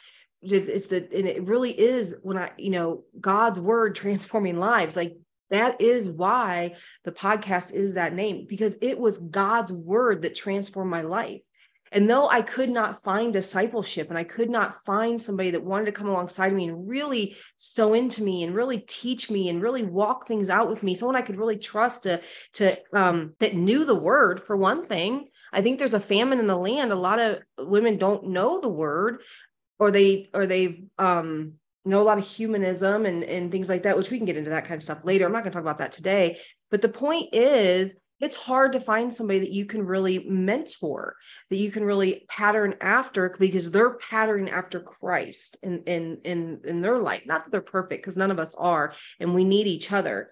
it's 0.51 0.87
the 0.87 0.97
and 0.97 1.27
it 1.27 1.43
really 1.43 1.71
is 1.71 2.15
when 2.21 2.37
i 2.37 2.51
you 2.57 2.69
know 2.69 3.03
god's 3.19 3.59
word 3.59 3.95
transforming 3.95 4.57
lives 4.57 4.95
like 4.95 5.17
that 5.55 5.81
is 5.81 6.07
why 6.07 6.75
the 7.03 7.11
podcast 7.11 7.71
is 7.73 7.95
that 7.95 8.13
name 8.13 8.45
because 8.47 8.75
it 8.81 8.99
was 8.99 9.17
God's 9.17 9.71
word 9.71 10.21
that 10.21 10.35
transformed 10.35 10.91
my 10.91 11.01
life. 11.01 11.41
And 11.91 12.09
though 12.09 12.27
I 12.27 12.41
could 12.41 12.69
not 12.69 13.03
find 13.03 13.31
discipleship 13.31 14.09
and 14.09 14.17
I 14.17 14.23
could 14.23 14.49
not 14.49 14.83
find 14.85 15.21
somebody 15.21 15.51
that 15.51 15.63
wanted 15.63 15.85
to 15.85 15.91
come 15.91 16.09
alongside 16.09 16.51
me 16.51 16.67
and 16.67 16.89
really 16.89 17.37
sow 17.57 17.93
into 17.93 18.23
me 18.23 18.43
and 18.43 18.55
really 18.55 18.79
teach 18.79 19.29
me 19.29 19.49
and 19.49 19.61
really 19.61 19.83
walk 19.83 20.27
things 20.27 20.49
out 20.49 20.69
with 20.69 20.83
me, 20.83 20.95
someone 20.95 21.15
I 21.15 21.21
could 21.21 21.37
really 21.37 21.57
trust 21.57 22.03
to, 22.03 22.21
to 22.53 22.77
um, 22.91 23.33
that 23.39 23.55
knew 23.55 23.85
the 23.85 23.95
word 23.95 24.43
for 24.43 24.57
one 24.57 24.87
thing. 24.87 25.29
I 25.53 25.61
think 25.61 25.79
there's 25.79 25.93
a 25.93 25.99
famine 25.99 26.39
in 26.39 26.47
the 26.47 26.57
land. 26.57 26.91
A 26.91 26.95
lot 26.95 27.19
of 27.19 27.39
women 27.57 27.97
don't 27.97 28.27
know 28.29 28.59
the 28.59 28.67
word 28.67 29.21
or 29.79 29.91
they 29.91 30.29
or 30.33 30.47
they 30.47 30.83
um 30.97 31.53
know 31.85 32.01
a 32.01 32.03
lot 32.03 32.17
of 32.17 32.27
humanism 32.27 33.05
and, 33.05 33.23
and 33.23 33.51
things 33.51 33.69
like 33.69 33.83
that, 33.83 33.97
which 33.97 34.09
we 34.09 34.17
can 34.17 34.25
get 34.25 34.37
into 34.37 34.49
that 34.49 34.65
kind 34.65 34.75
of 34.75 34.83
stuff 34.83 34.99
later. 35.03 35.25
I'm 35.25 35.31
not 35.31 35.43
going 35.43 35.51
to 35.51 35.55
talk 35.55 35.63
about 35.63 35.77
that 35.77 35.91
today. 35.91 36.39
But 36.71 36.81
the 36.81 36.89
point 36.89 37.33
is, 37.33 37.95
it's 38.21 38.37
hard 38.37 38.71
to 38.71 38.79
find 38.79 39.13
somebody 39.13 39.39
that 39.39 39.51
you 39.51 39.65
can 39.65 39.85
really 39.85 40.25
mentor, 40.27 41.15
that 41.49 41.57
you 41.57 41.69
can 41.69 41.83
really 41.83 42.25
pattern 42.29 42.75
after 42.79 43.35
because 43.37 43.69
they're 43.69 43.97
patterning 43.97 44.49
after 44.49 44.79
Christ 44.79 45.57
in 45.61 45.83
in 45.83 46.19
in, 46.23 46.61
in 46.63 46.81
their 46.81 46.97
life. 46.97 47.23
Not 47.25 47.43
that 47.43 47.51
they're 47.51 47.61
perfect, 47.61 48.03
because 48.03 48.15
none 48.15 48.31
of 48.31 48.39
us 48.39 48.55
are, 48.57 48.93
and 49.19 49.35
we 49.35 49.43
need 49.43 49.67
each 49.67 49.91
other. 49.91 50.31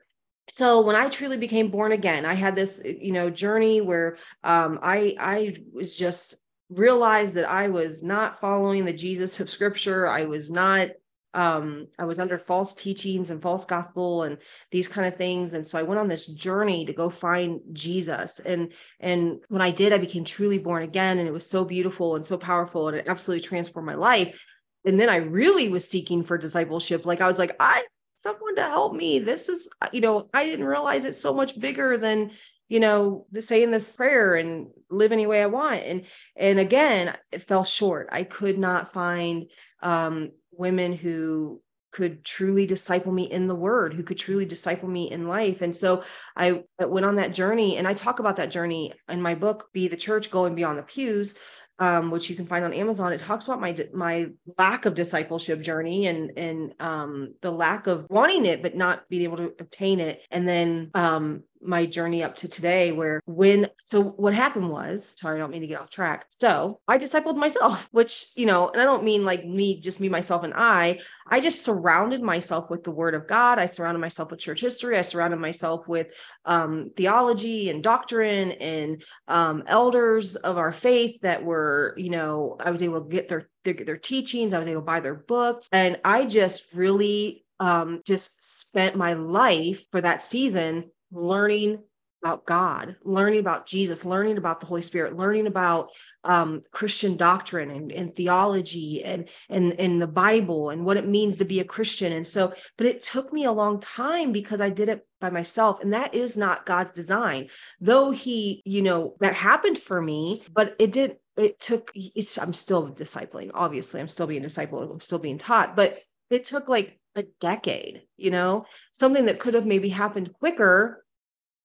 So 0.50 0.82
when 0.82 0.96
I 0.96 1.10
truly 1.10 1.38
became 1.38 1.72
born 1.72 1.92
again, 1.92 2.26
I 2.26 2.34
had 2.34 2.56
this, 2.56 2.82
you 2.84 3.12
know, 3.12 3.30
journey 3.30 3.82
where 3.82 4.18
um, 4.44 4.80
I 4.82 5.16
I 5.20 5.56
was 5.74 5.98
just 5.98 6.36
realized 6.70 7.34
that 7.34 7.50
I 7.50 7.68
was 7.68 8.02
not 8.02 8.40
following 8.40 8.86
the 8.86 8.94
Jesus 8.94 9.40
of 9.40 9.50
Scripture. 9.50 10.08
I 10.08 10.26
was 10.26 10.50
not 10.50 10.90
um, 11.34 11.88
I 11.98 12.06
was 12.06 12.20
under 12.20 12.38
false 12.38 12.74
teachings 12.74 13.30
and 13.30 13.42
false 13.42 13.66
gospel 13.66 14.24
and 14.24 14.38
these 14.72 14.88
kind 14.88 15.08
of 15.08 15.16
things. 15.16 15.54
And 15.54 15.66
so 15.66 15.80
I 15.80 15.84
went 15.84 16.00
on 16.00 16.08
this 16.08 16.28
journey 16.28 16.86
to 16.86 16.94
go 16.94 17.10
find 17.10 17.60
Jesus. 17.72 18.40
And 18.46 18.72
and 19.00 19.40
when 19.50 19.62
I 19.62 19.72
did, 19.72 19.94
I 19.94 19.98
became 19.98 20.26
truly 20.26 20.60
born 20.60 20.84
again. 20.84 21.18
And 21.18 21.28
it 21.28 21.34
was 21.34 21.50
so 21.50 21.66
beautiful 21.66 22.16
and 22.16 22.26
so 22.26 22.38
powerful. 22.38 22.88
And 22.88 22.98
it 22.98 23.08
absolutely 23.08 23.48
transformed 23.48 23.88
my 23.88 23.96
life. 23.96 24.40
And 24.86 25.00
then 25.00 25.10
I 25.10 25.18
really 25.18 25.70
was 25.70 25.88
seeking 25.88 26.24
for 26.24 26.38
discipleship. 26.38 27.06
Like 27.06 27.22
I 27.22 27.28
was 27.28 27.40
like, 27.40 27.56
I 27.60 27.84
someone 28.16 28.56
to 28.56 28.64
help 28.64 28.94
me. 28.94 29.20
This 29.20 29.50
is, 29.50 29.68
you 29.92 30.02
know, 30.02 30.30
I 30.34 30.46
didn't 30.46 30.66
realize 30.66 31.04
it's 31.04 31.20
so 31.20 31.34
much 31.34 31.60
bigger 31.60 31.98
than 31.98 32.32
you 32.70 32.80
know 32.80 33.28
saying 33.40 33.72
this 33.72 33.96
prayer 33.96 34.36
and 34.36 34.68
live 34.90 35.12
any 35.12 35.28
way 35.28 35.44
i 35.44 35.46
want 35.46 35.84
and 35.84 36.06
and 36.36 36.60
again 36.60 37.16
it 37.32 37.42
fell 37.42 37.66
short 37.66 38.08
i 38.12 38.24
could 38.24 38.58
not 38.58 38.94
find 38.94 39.48
um 39.82 40.32
women 40.58 40.94
who 40.94 41.62
could 41.92 42.26
truly 42.26 42.66
disciple 42.66 43.12
me 43.12 43.32
in 43.32 43.48
the 43.48 43.56
word, 43.56 43.94
who 43.94 44.04
could 44.04 44.18
truly 44.18 44.46
disciple 44.46 44.90
me 44.90 45.12
in 45.12 45.28
life. 45.28 45.62
And 45.62 45.76
so 45.76 46.04
I 46.36 46.64
went 46.80 47.06
on 47.06 47.16
that 47.18 47.34
journey 47.34 47.78
and 47.78 47.88
I 47.88 47.94
talk 47.94 48.20
about 48.20 48.36
that 48.38 48.52
journey 48.52 48.94
in 49.08 49.22
my 49.22 49.36
book, 49.36 49.70
Be 49.74 49.88
the 49.88 49.96
Church 49.96 50.32
Going 50.32 50.56
Beyond 50.56 50.80
the 50.80 50.84
Pews, 50.84 51.36
um, 51.80 52.12
which 52.12 52.30
you 52.30 52.36
can 52.36 52.46
find 52.46 52.66
on 52.66 52.74
Amazon. 52.74 53.14
It 53.14 53.20
talks 53.20 53.46
about 53.46 53.62
my 53.62 53.76
my 53.94 54.28
lack 54.58 54.86
of 54.86 54.96
discipleship 54.96 55.62
journey 55.62 56.08
and 56.08 56.32
and 56.38 56.74
um, 56.80 57.36
the 57.42 57.52
lack 57.52 57.88
of 57.88 58.06
wanting 58.10 58.46
it 58.46 58.62
but 58.62 58.76
not 58.76 59.08
being 59.10 59.24
able 59.24 59.38
to 59.38 59.54
obtain 59.60 60.00
it, 60.00 60.22
and 60.32 60.48
then 60.48 60.92
um, 60.94 61.44
my 61.66 61.86
journey 61.86 62.24
up 62.24 62.36
to 62.36 62.48
today 62.48 62.92
where 62.92 63.22
when 63.26 63.70
so 63.82 64.02
what 64.02 64.34
happened 64.34 64.70
was 64.70 65.14
sorry 65.20 65.38
i 65.38 65.40
don't 65.40 65.52
mean 65.52 65.62
to 65.62 65.68
get 65.68 65.82
off 65.82 65.90
track. 65.90 66.26
So 66.30 66.80
i 66.88 66.98
discipled 66.98 67.38
myself 67.38 67.88
which 67.92 68.28
you 68.36 68.46
know 68.46 68.70
and 68.70 68.82
i 68.82 68.86
don't 68.86 69.04
mean 69.04 69.26
like 69.26 69.46
me 69.46 69.80
just 69.80 70.00
me 70.00 70.10
myself 70.10 70.44
and 70.44 70.54
i. 70.54 71.00
I 71.26 71.40
just 71.40 71.64
surrounded 71.64 72.22
myself 72.22 72.70
with 72.70 72.84
the 72.84 72.92
word 72.92 73.16
of 73.16 73.28
god. 73.28 73.58
I 73.58 73.66
surrounded 73.66 74.00
myself 74.00 74.30
with 74.30 74.42
church 74.42 74.60
history. 74.60 74.98
I 74.98 75.04
surrounded 75.04 75.40
myself 75.40 75.88
with 75.88 76.08
um, 76.44 76.92
theology 76.98 77.70
and 77.70 77.82
doctrine 77.82 78.52
and 78.52 79.02
um, 79.30 79.64
elders 79.68 80.36
of 80.36 80.58
our 80.58 80.74
faith 80.74 81.22
that 81.22 81.44
were 81.44 81.94
you 81.98 82.10
know 82.10 82.58
i 82.60 82.72
was 82.72 82.82
able 82.82 83.02
to 83.02 83.10
get 83.10 83.30
their 83.30 83.50
their, 83.64 83.74
their 83.74 83.98
teachings. 83.98 84.54
I 84.54 84.60
was 84.60 84.68
able 84.68 84.82
to 84.82 84.86
buy 84.86 85.00
their 85.00 85.16
books. 85.16 85.68
And 85.72 86.00
i 86.04 86.26
just 86.26 86.74
really 86.74 87.46
um, 87.60 88.02
just 88.06 88.60
spent 88.60 88.96
my 88.96 89.14
life 89.14 89.86
for 89.92 90.02
that 90.02 90.22
season 90.22 90.92
learning 91.14 91.80
about 92.24 92.46
God, 92.46 92.96
learning 93.04 93.42
about 93.42 93.66
Jesus, 93.66 94.06
learning 94.06 94.38
about 94.38 94.62
the 94.62 94.66
Holy 94.66 94.82
Spirit, 94.82 95.18
learning 95.18 95.46
about 95.46 95.90
um, 96.24 96.64
Christian 96.72 97.18
doctrine 97.18 97.70
and, 97.70 97.92
and 97.92 98.16
theology 98.16 99.04
and, 99.04 99.28
and, 99.50 99.78
and 99.78 100.02
the 100.02 100.08
Bible 100.08 100.70
and 100.70 100.86
what 100.86 100.96
it 100.96 101.06
means 101.06 101.36
to 101.36 101.46
be 101.46 101.60
a 101.60 101.66
Christian. 101.66 102.14
And 102.14 102.26
so, 102.26 102.54
but 102.78 102.88
it 102.88 103.02
took 103.02 103.34
me 103.34 103.44
a 103.44 103.52
long 103.52 103.82
time 103.82 104.32
because 104.32 104.62
I 104.62 104.70
did 104.70 104.88
it 104.88 105.06
by 105.20 105.32
myself. 105.32 105.82
And 105.82 105.94
that 105.94 106.14
is 106.14 106.38
not 106.38 106.66
God's 106.66 106.94
design. 106.94 107.50
Though 107.82 108.12
He, 108.12 108.62
you 108.66 108.82
know, 108.82 109.16
that 109.20 109.34
happened 109.34 109.78
for 109.78 110.02
me, 110.02 110.44
but 110.54 110.78
it 110.80 110.94
did, 110.94 111.18
it 111.36 111.60
took, 111.60 111.92
it's, 111.94 112.38
I'm 112.38 112.54
still 112.54 112.90
discipling. 112.90 113.52
Obviously, 113.54 114.00
I'm 114.00 114.08
still 114.08 114.28
being 114.28 114.44
discipled, 114.44 114.90
I'm 114.90 115.02
still 115.02 115.20
being 115.20 115.40
taught, 115.40 115.76
but 115.76 116.00
it 116.30 116.46
took 116.46 116.70
like 116.70 116.98
a 117.16 117.24
decade, 117.42 118.04
you 118.18 118.32
know, 118.32 118.66
something 118.94 119.26
that 119.26 119.40
could 119.40 119.54
have 119.54 119.66
maybe 119.66 119.90
happened 119.90 120.34
quicker 120.34 121.03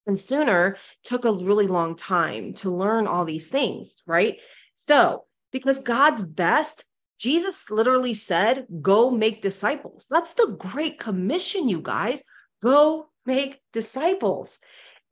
and 0.09 0.19
sooner 0.19 0.77
took 1.05 1.25
a 1.25 1.33
really 1.33 1.69
long 1.69 1.95
time 1.95 2.55
to 2.55 2.75
learn 2.75 3.07
all 3.07 3.25
these 3.25 3.49
things, 3.49 4.03
right? 4.07 4.39
So, 4.75 5.25
because 5.53 5.79
God's 5.79 6.23
best, 6.23 6.85
Jesus 7.19 7.71
literally 7.71 8.15
said, 8.15 8.67
Go 8.83 9.11
make 9.11 9.43
disciples. 9.43 10.07
That's 10.11 10.35
the 10.35 10.57
great 10.59 10.99
commission, 10.99 11.69
you 11.69 11.81
guys. 11.81 12.23
Go 12.63 13.09
make 13.27 13.61
disciples. 13.73 14.59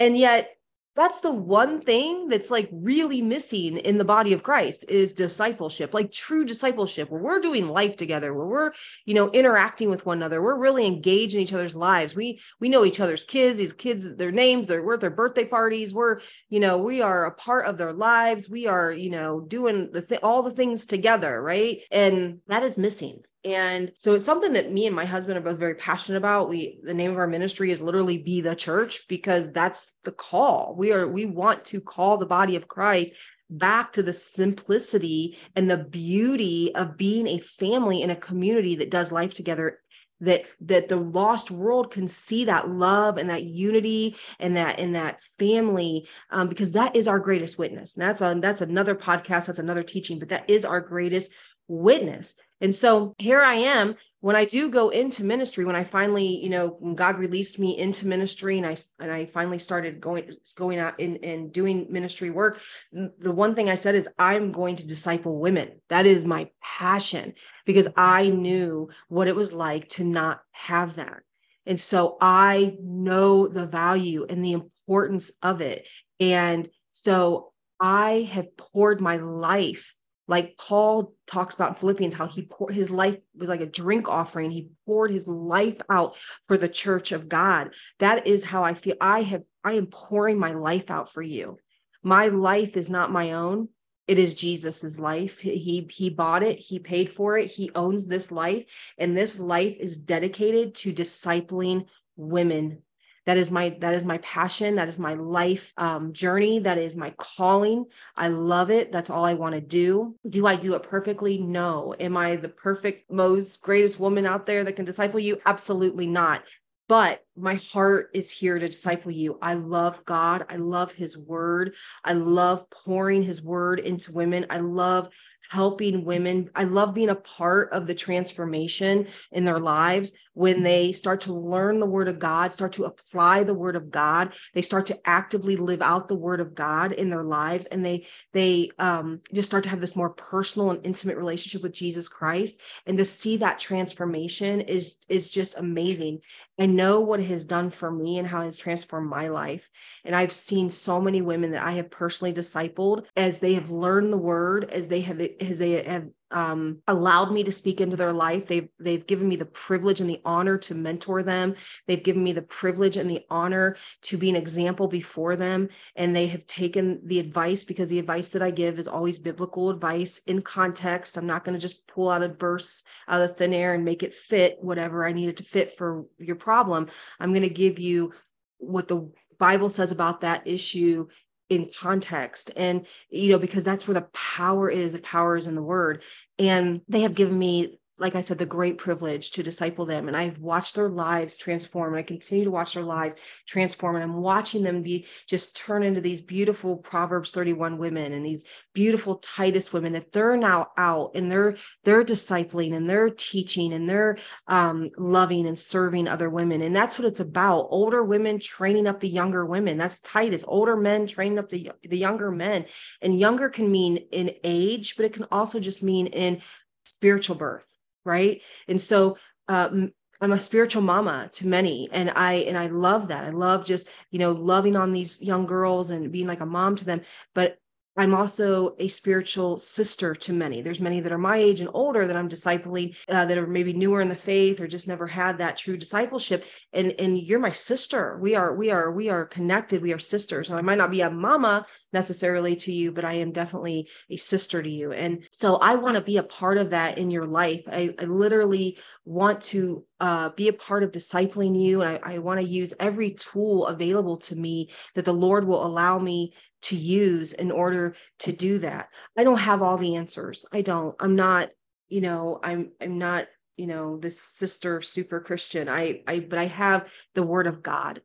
And 0.01 0.17
yet, 0.17 0.51
that's 0.97 1.21
the 1.21 1.31
one 1.31 1.83
thing 1.83 2.29
that's 2.29 2.51
like 2.51 2.69
really 2.73 3.21
missing 3.21 3.77
in 3.77 3.99
the 3.99 4.05
body 4.05 4.33
of 4.33 4.43
Christ 4.43 4.87
is 4.89 5.13
discipleship, 5.13 5.93
like 5.93 6.11
true 6.11 6.45
discipleship, 6.45 7.11
where 7.11 7.21
we're 7.21 7.41
doing 7.41 7.69
life 7.69 7.97
together, 7.97 8.33
where 8.33 8.47
we're, 8.47 8.73
you 9.05 9.13
know, 9.13 9.31
interacting 9.31 9.91
with 9.91 10.07
one 10.07 10.17
another. 10.17 10.41
We're 10.41 10.59
really 10.59 10.87
engaged 10.87 11.35
in 11.35 11.41
each 11.41 11.53
other's 11.53 11.77
lives. 11.77 12.17
We 12.17 12.41
we 12.61 12.71
know 12.71 12.85
each 12.85 13.01
other's 13.01 13.25
kids, 13.25 13.59
these 13.59 13.75
kids, 13.75 14.07
their 14.17 14.33
names, 14.33 14.69
their 14.69 14.87
are 14.89 14.97
their 14.97 15.11
birthday 15.11 15.45
parties. 15.45 15.93
We're, 15.93 16.21
you 16.49 16.61
know, 16.61 16.79
we 16.79 17.03
are 17.03 17.27
a 17.27 17.33
part 17.33 17.67
of 17.67 17.77
their 17.77 17.93
lives. 17.93 18.49
We 18.49 18.67
are, 18.67 18.91
you 18.91 19.11
know, 19.11 19.41
doing 19.41 19.91
the 19.93 20.01
th- 20.01 20.23
all 20.23 20.43
the 20.43 20.51
things 20.53 20.87
together, 20.87 21.43
right? 21.43 21.81
And 21.91 22.41
that 22.49 22.63
is 22.63 22.79
missing 22.79 23.21
and 23.47 23.93
so 23.97 24.15
it's 24.15 24.25
something 24.25 24.55
that 24.55 24.73
me 24.73 24.87
and 24.87 24.97
my 24.97 25.05
husband 25.05 25.39
are 25.39 25.41
both 25.41 25.59
very 25.59 25.77
passionate 25.77 26.19
about. 26.19 26.49
We 26.49 26.81
the 26.83 26.93
name 26.93 27.13
of 27.13 27.19
our 27.19 27.29
ministry 27.29 27.71
is 27.71 27.81
literally 27.81 28.19
be 28.19 28.41
the 28.41 28.57
church 28.57 29.07
because 29.09 29.53
that's 29.53 29.93
the 30.03 30.11
call. 30.11 30.75
We 30.77 30.93
are 30.93 31.07
we 31.07 31.27
want 31.27 31.65
to 31.67 31.81
call 31.81 32.19
the 32.19 32.27
body 32.27 32.57
of 32.57 32.67
Christ 32.67 33.13
back 33.49 33.93
to 33.93 34.03
the 34.03 34.13
simplicity 34.13 35.39
and 35.55 35.71
the 35.71 35.77
beauty 35.77 36.75
of 36.75 36.97
being 36.97 37.29
a 37.29 37.39
family 37.39 38.03
in 38.03 38.11
a 38.11 38.17
community 38.17 38.75
that 38.77 38.91
does 38.91 39.13
life 39.13 39.33
together 39.33 39.79
that 40.21 40.43
that 40.63 40.89
the 40.89 40.97
lost 40.97 41.53
world 41.53 41.93
can 41.93 42.09
see 42.09 42.47
that 42.47 42.69
love 42.69 43.17
and 43.17 43.31
that 43.31 43.45
unity 43.45 44.17
and 44.41 44.57
that 44.57 44.81
in 44.81 44.93
that 44.93 45.21
family 45.39 46.09
um, 46.31 46.49
because 46.49 46.73
that 46.73 46.97
is 46.97 47.07
our 47.07 47.21
greatest 47.21 47.59
witness 47.59 47.95
and 47.95 48.03
that's 48.03 48.23
on 48.23 48.41
that's 48.41 48.63
another 48.63 48.97
podcast 48.97 49.47
that's 49.47 49.61
another 49.61 49.85
teaching 49.85 50.19
but 50.19 50.31
that 50.31 50.49
is 50.51 50.65
our 50.65 50.81
greatest 50.81 51.31
witness 51.69 52.35
and 52.61 52.75
so 52.75 53.15
here 53.19 53.41
i 53.41 53.55
am 53.55 53.95
when 54.21 54.37
i 54.37 54.45
do 54.45 54.71
go 54.71 54.89
into 54.89 55.25
ministry 55.25 55.65
when 55.65 55.77
i 55.77 55.85
finally 55.85 56.27
you 56.43 56.49
know 56.49 56.77
when 56.81 56.95
god 56.95 57.19
released 57.19 57.59
me 57.59 57.79
into 57.79 58.07
ministry 58.07 58.57
and 58.59 58.67
i 58.67 58.77
and 59.01 59.13
i 59.13 59.27
finally 59.27 59.59
started 59.59 60.01
going 60.01 60.31
going 60.57 60.79
out 60.79 60.99
and, 60.99 61.23
and 61.25 61.53
doing 61.53 61.87
ministry 61.91 62.31
work 62.31 62.61
the 62.93 63.31
one 63.31 63.55
thing 63.55 63.69
i 63.69 63.75
said 63.75 63.95
is 63.95 64.09
i'm 64.19 64.53
going 64.53 64.77
to 64.77 64.87
disciple 64.87 65.39
women. 65.39 65.81
That 65.89 66.07
is 66.07 66.25
my 66.25 66.49
passion 66.63 67.35
because 67.65 67.89
i 67.97 68.29
knew 68.29 68.89
what 69.09 69.29
it 69.29 69.37
was 69.37 69.53
like 69.53 69.89
to 69.91 70.05
not 70.05 70.41
have 70.53 70.97
that. 70.97 71.21
And 71.67 71.81
so 71.81 72.17
i 72.21 72.77
know 72.81 73.49
the 73.49 73.67
value 73.67 74.27
and 74.29 74.45
the 74.45 74.53
importance 74.53 75.31
of 75.43 75.61
it. 75.61 75.87
And 76.21 76.69
so 76.93 77.53
i 77.81 78.29
have 78.33 78.57
poured 78.57 79.01
my 79.01 79.17
life 79.17 79.95
like 80.29 80.57
Paul 80.59 81.15
talks 81.27 81.55
about 81.55 81.71
in 81.71 81.75
Philippians, 81.77 82.15
how 82.15 82.27
he 82.27 82.43
poured 82.43 82.75
his 82.75 82.91
life 82.91 83.19
was 83.37 83.49
like 83.49 83.61
a 83.61 83.67
drink 83.67 84.09
offering. 84.09 84.51
He 84.51 84.71
poured 84.85 85.11
his 85.11 85.27
life 85.27 85.81
out 85.89 86.15
for 86.49 86.59
the 86.59 86.69
church 86.69 87.13
of 87.13 87.29
God. 87.29 87.71
That 87.99 88.27
is 88.27 88.45
how 88.45 88.65
I 88.65 88.75
feel. 88.75 88.97
I 89.01 89.23
have, 89.23 89.43
I 89.63 89.73
am 89.73 89.87
pouring 89.87 90.39
my 90.39 90.53
life 90.53 90.91
out 90.91 91.13
for 91.13 91.23
you. 91.23 91.59
My 92.03 92.27
life 92.27 92.77
is 92.77 92.91
not 92.91 93.13
my 93.13 93.33
own. 93.33 93.69
It 94.07 94.21
is 94.21 94.35
Jesus's 94.35 94.99
life. 94.99 95.41
He 95.41 95.89
he 95.91 96.11
bought 96.11 96.45
it, 96.45 96.61
he 96.61 96.79
paid 96.79 97.11
for 97.13 97.39
it, 97.39 97.51
he 97.51 97.73
owns 97.75 98.07
this 98.07 98.31
life, 98.31 98.65
and 98.99 99.17
this 99.17 99.41
life 99.41 99.77
is 99.81 99.97
dedicated 99.97 100.77
to 100.77 100.93
discipling 100.93 101.87
women 102.17 102.83
that 103.27 103.37
is 103.37 103.51
my 103.51 103.77
that 103.81 103.95
is 103.95 104.05
my 104.05 104.19
passion 104.19 104.77
that 104.77 104.89
is 104.89 104.99
my 104.99 105.15
life 105.15 105.73
um, 105.77 106.13
journey 106.13 106.59
that 106.61 106.79
is 106.79 106.97
my 106.97 107.11
calling 107.19 107.85
i 108.17 108.29
love 108.29 108.71
it 108.71 108.91
that's 108.93 109.11
all 109.11 109.25
i 109.25 109.35
want 109.35 109.55
to 109.55 109.61
do 109.61 110.15
do 110.29 110.47
i 110.47 110.57
do 110.57 110.75
it 110.75 110.83
perfectly 110.83 111.39
no 111.39 111.95
am 112.01 112.17
i 112.17 112.37
the 112.37 112.49
perfect 112.49 113.11
most 113.11 113.61
greatest 113.61 114.01
woman 114.01 114.27
out 114.27 114.47
there 114.47 114.65
that 114.65 114.77
can 114.77 114.85
disciple 114.85 115.21
you 115.21 115.39
absolutely 115.47 116.07
not 116.07 116.43
but 116.89 117.25
my 117.37 117.57
heart 117.57 118.11
is 118.15 118.31
here 118.31 118.59
to 118.59 118.69
disciple 118.69 119.11
you. 119.11 119.39
I 119.43 119.55
love 119.55 120.05
God. 120.05 120.47
I 120.49 120.57
love 120.57 120.93
his 120.93 121.19
word. 121.19 121.75
I 122.05 122.13
love 122.13 122.71
pouring 122.71 123.23
his 123.23 123.43
word 123.43 123.81
into 123.81 124.13
women. 124.13 124.47
I 124.51 124.61
love 124.61 125.09
helping 125.51 126.05
women. 126.05 126.51
I 126.55 126.65
love 126.65 126.95
being 126.95 127.09
a 127.09 127.17
part 127.17 127.73
of 127.73 127.87
the 127.87 127.95
transformation 127.95 129.09
in 129.33 129.45
their 129.45 129.59
lives 129.59 130.13
when 130.37 130.63
they 130.63 130.93
start 130.93 131.23
to 131.23 131.33
learn 131.33 131.81
the 131.81 131.87
word 131.87 132.09
of 132.09 132.19
God, 132.19 132.53
start 132.53 132.75
to 132.75 132.85
apply 132.85 133.43
the 133.43 133.55
word 133.55 133.75
of 133.75 133.91
God, 133.91 134.35
they 134.53 134.61
start 134.61 134.85
to 134.87 135.01
actively 135.09 135.57
live 135.57 135.81
out 135.81 136.09
the 136.09 136.15
word 136.15 136.41
of 136.41 136.55
God 136.55 136.93
in 136.93 137.09
their 137.09 137.25
lives 137.25 137.65
and 137.65 137.83
they 137.83 138.05
they 138.35 138.71
um, 138.79 139.23
just 139.33 139.49
start 139.49 139.65
to 139.65 139.71
have 139.71 139.81
this 139.81 139.97
more 139.97 140.11
personal 140.11 140.73
and 140.73 140.85
intimate 140.85 141.17
relationship 141.17 141.63
with 141.63 141.73
Jesus 141.73 142.07
Christ 142.07 142.61
and 142.85 142.99
to 142.99 143.05
see 143.07 143.39
that 143.39 143.59
transformation 143.59 144.61
is 144.61 144.97
is 145.09 145.31
just 145.31 145.57
amazing. 145.57 146.21
I 146.59 146.67
know 146.67 147.01
what 147.01 147.21
it 147.21 147.29
has 147.29 147.43
done 147.43 147.71
for 147.71 147.91
me 147.91 148.19
and 148.19 148.29
how 148.29 148.43
it 148.43 148.47
has 148.47 148.59
transformed 148.59 149.09
my 149.09 149.29
life. 149.29 149.67
And 150.05 150.15
I've 150.15 150.33
seen 150.33 150.69
so 150.69 151.01
many 151.01 151.23
women 151.23 151.53
that 151.53 151.65
I 151.65 151.73
have 151.73 151.91
personally 151.91 152.35
discipled 152.35 153.05
as 153.17 153.39
they 153.39 153.55
have 153.55 153.71
learned 153.71 154.13
the 154.13 154.19
word, 154.19 154.71
as 154.71 154.87
they 154.87 155.01
have 155.01 155.19
as 155.19 155.59
they 155.59 155.83
have 155.83 156.09
um, 156.31 156.83
allowed 156.89 157.33
me 157.33 157.45
to 157.45 157.53
speak 157.53 157.81
into 157.81 157.97
their 157.97 158.13
life. 158.13 158.47
They've 158.47 158.69
they've 158.79 159.07
given 159.07 159.29
me 159.29 159.37
the 159.37 159.45
privilege 159.45 160.01
and 160.01 160.11
the 160.11 160.21
honor 160.25 160.59
to 160.59 160.75
mentor 160.75 161.23
them. 161.23 161.55
They've 161.87 162.03
given 162.03 162.23
me 162.23 162.33
the 162.33 162.43
privilege 162.43 162.97
and 162.97 163.09
the 163.09 163.25
honor 163.31 163.77
to 164.03 164.17
be 164.17 164.29
an 164.29 164.37
example 164.37 164.89
before 164.89 165.37
them. 165.37 165.69
And 165.95 166.15
they 166.15 166.27
have 166.29 166.47
taken 166.47 167.01
the 167.05 167.21
advice 167.21 167.65
because 167.65 167.89
the 167.89 167.99
advice 167.99 168.29
that 168.29 168.43
I 168.43 168.51
give 168.51 168.79
is 168.79 168.89
always 168.89 169.19
biblical 169.19 169.71
advice 169.71 170.21
in 170.27 170.43
context. 170.43 171.17
I'm 171.17 171.27
not 171.27 171.45
going 171.45 171.55
to 171.55 171.61
just 171.61 171.87
pull 171.87 172.11
out 172.11 172.23
a 172.23 172.29
verse 172.29 172.83
out 173.09 173.23
of 173.23 173.37
thin 173.37 173.53
air 173.53 173.75
and 173.75 173.85
make 173.85 174.03
it 174.03 174.15
fit 174.15 174.59
whatever 174.61 175.07
I 175.07 175.13
needed 175.13 175.37
to 175.39 175.45
fit 175.45 175.71
for 175.71 176.07
your 176.19 176.37
problem. 176.37 176.89
I'm 177.21 177.31
going 177.31 177.43
to 177.43 177.49
give 177.49 177.79
you 177.79 178.13
what 178.59 178.89
the 178.89 179.11
Bible 179.39 179.69
says 179.71 179.91
about 179.91 180.23
that 180.23 180.47
issue 180.47 181.09
in 181.49 181.69
context. 181.79 182.51
And 182.57 182.87
you 183.11 183.31
know 183.31 183.39
because 183.39 183.65
that's 183.65 183.87
where 183.87 183.95
the 183.95 184.09
power 184.13 184.69
is 184.69 184.93
the 184.93 184.99
power 184.99 185.37
is 185.37 185.47
in 185.47 185.55
the 185.55 185.63
word. 185.63 186.03
And 186.39 186.83
they 186.89 187.01
have 187.03 187.15
given 187.15 187.39
me 187.39 187.79
like 187.99 188.15
I 188.15 188.21
said, 188.21 188.37
the 188.37 188.45
great 188.45 188.77
privilege 188.77 189.31
to 189.33 189.43
disciple 189.43 189.87
them. 189.87 190.09
And 190.09 190.17
I've 190.17 190.39
watched 190.39 190.75
their 190.75 190.91
lives 190.91 191.39
transform. 191.39 191.95
And 191.95 191.99
I 191.99 192.03
continue 192.03 192.45
to 192.45 192.51
watch 192.51 192.75
their 192.75 192.83
lives 192.83 193.17
transform. 193.47 193.97
And 193.97 194.05
I'm 194.05 194.21
watching 194.21 194.63
them 194.63 194.83
be 194.83 195.07
just 195.27 195.57
turn 195.57 195.83
into 195.83 196.03
these 196.03 196.21
beautiful 196.21 196.77
Proverbs 196.77 197.31
31 197.31 197.79
women 197.79 198.13
and 198.13 198.25
these 198.25 198.45
beautiful 198.75 199.17
Titus 199.17 199.73
women 199.73 199.95
that 199.95 200.13
they're 200.13 200.37
now 200.37 200.69
out 200.77 201.13
and 201.15 201.31
they're 201.31 201.57
they're 201.85 202.05
discipling 202.05 202.77
and 202.77 202.89
they're 202.89 203.09
teaching 203.09 203.73
and 203.73 203.89
they're 203.89 204.19
um, 204.47 204.91
loving 204.99 205.47
and 205.47 205.59
serving 205.59 206.07
other 206.07 206.29
women. 206.29 206.61
And 206.61 206.77
that's 206.77 206.99
what 206.99 207.09
it's 207.09 207.21
about. 207.21 207.69
Older 207.71 208.05
women 208.05 208.39
training 208.41 208.87
up 208.87 209.01
the 209.01 209.09
younger 209.09 209.47
women. 209.47 209.79
That's 209.79 210.01
Titus. 210.01 210.45
Older 210.47 210.77
men 210.77 211.07
training 211.07 211.39
up 211.39 211.49
the, 211.49 211.71
the 211.83 211.99
younger 211.99 212.31
men. 212.31 212.67
And 213.01 213.19
younger 213.19 213.49
can 213.49 213.71
mean 213.71 213.97
in 214.13 214.33
age, 214.45 214.97
but 214.97 215.07
it 215.07 215.15
can 215.15 215.25
also 215.33 215.61
just 215.61 215.83
mean 215.83 216.09
in 216.09 216.43
spiritual 216.85 217.37
birth 217.37 217.65
right? 218.07 218.41
And 218.69 218.81
so 218.81 219.19
um, 219.49 219.93
i'm 220.21 220.33
a 220.33 220.41
spiritual 220.41 220.83
mama 220.83 221.29
to 221.31 221.47
many 221.47 221.91
and 221.93 222.11
i 222.17 222.35
and 222.35 222.57
i 222.57 222.69
love 222.69 223.09
that. 223.09 223.25
I 223.25 223.31
love 223.31 223.65
just 223.65 223.89
you 224.11 224.19
know 224.19 224.33
loving 224.33 224.75
on 224.75 224.91
these 224.91 225.21
young 225.21 225.47
girls 225.47 225.91
and 225.91 226.11
being 226.11 226.27
like 226.27 226.41
a 226.41 226.47
mom 226.47 226.77
to 226.77 226.85
them 226.85 227.03
but 227.35 227.59
I'm 227.97 228.15
also 228.15 228.77
a 228.79 228.89
spiritual 228.89 229.59
sister 229.59 230.15
to 230.15 230.33
many. 230.33 230.61
There's 230.61 230.81
many 230.81 231.01
that 231.01 231.13
are 231.13 231.19
my 231.19 231.39
age 231.39 231.61
and 231.61 231.71
older 231.73 232.07
that 232.07 232.17
I'm 232.17 232.29
discipling 232.29 232.95
uh, 233.09 233.25
that 233.25 233.39
are 233.39 233.47
maybe 233.47 233.73
newer 233.73 234.03
in 234.03 234.09
the 234.09 234.15
faith 234.15 234.61
or 234.61 234.67
just 234.67 234.87
never 234.87 235.07
had 235.07 235.39
that 235.39 235.57
true 235.57 235.77
discipleship. 235.79 236.45
And 236.73 236.95
and 236.99 237.19
you're 237.19 237.39
my 237.39 237.53
sister. 237.53 238.19
We 238.21 238.35
are 238.35 238.55
we 238.55 238.71
are 238.71 238.93
we 238.93 239.09
are 239.09 239.25
connected. 239.25 239.83
We 239.83 239.93
are 239.93 239.99
sisters. 239.99 240.51
And 240.51 240.59
I 240.59 240.63
might 240.63 240.79
not 240.79 240.91
be 240.91 241.01
a 241.01 241.11
mama 241.11 241.67
necessarily 241.93 242.55
to 242.57 242.73
you, 242.73 242.93
but 242.93 243.07
I 243.07 243.15
am 243.15 243.33
definitely 243.33 243.89
a 244.11 244.17
sister 244.17 244.63
to 244.63 244.69
you. 244.69 244.93
And 244.93 245.25
so 245.31 245.57
I 245.57 245.77
want 245.77 245.95
to 245.95 246.03
be 246.03 246.19
a 246.19 246.23
part 246.23 246.59
of 246.59 246.71
that 246.71 246.99
in 246.99 247.11
your 247.11 247.27
life. 247.27 247.63
I, 247.67 247.95
I 247.99 248.05
literally 248.05 248.79
want 249.07 249.41
to 249.41 249.85
uh, 250.01 250.29
be 250.31 250.49
a 250.49 250.53
part 250.53 250.83
of 250.83 250.93
discipling 250.93 251.59
you. 251.59 251.81
And 251.81 251.99
I, 252.05 252.17
I 252.17 252.19
want 252.19 252.41
to 252.41 252.47
use 252.47 252.75
every 252.79 253.13
tool 253.13 253.67
available 253.69 254.19
to 254.19 254.37
me 254.37 254.69
that 254.95 255.07
the 255.07 255.15
Lord 255.15 255.47
will 255.47 255.65
allow 255.65 255.99
me 255.99 256.35
to 256.67 256.77
use 256.77 257.33
in 257.33 257.51
order 257.51 257.95
to 258.21 258.33
do 258.33 258.59
that. 258.59 258.89
I 259.17 259.25
don't 259.25 259.39
have 259.39 259.63
all 259.63 259.79
the 259.79 259.97
answers. 259.97 260.45
I 260.53 260.63
don't. 260.63 260.95
I'm 261.01 261.15
not, 261.15 261.51
you 261.89 262.01
know, 262.01 262.41
I'm 262.43 262.73
I'm 262.81 262.99
not, 262.99 263.27
you 263.57 263.67
know, 263.67 263.99
this 263.99 264.21
sister 264.21 264.83
super 264.83 265.21
Christian. 265.21 265.69
I 265.69 266.03
I 266.07 266.21
but 266.21 266.39
I 266.39 266.47
have 266.47 266.89
the 267.15 267.23
word 267.23 267.47
of 267.47 267.63
God. 267.63 268.03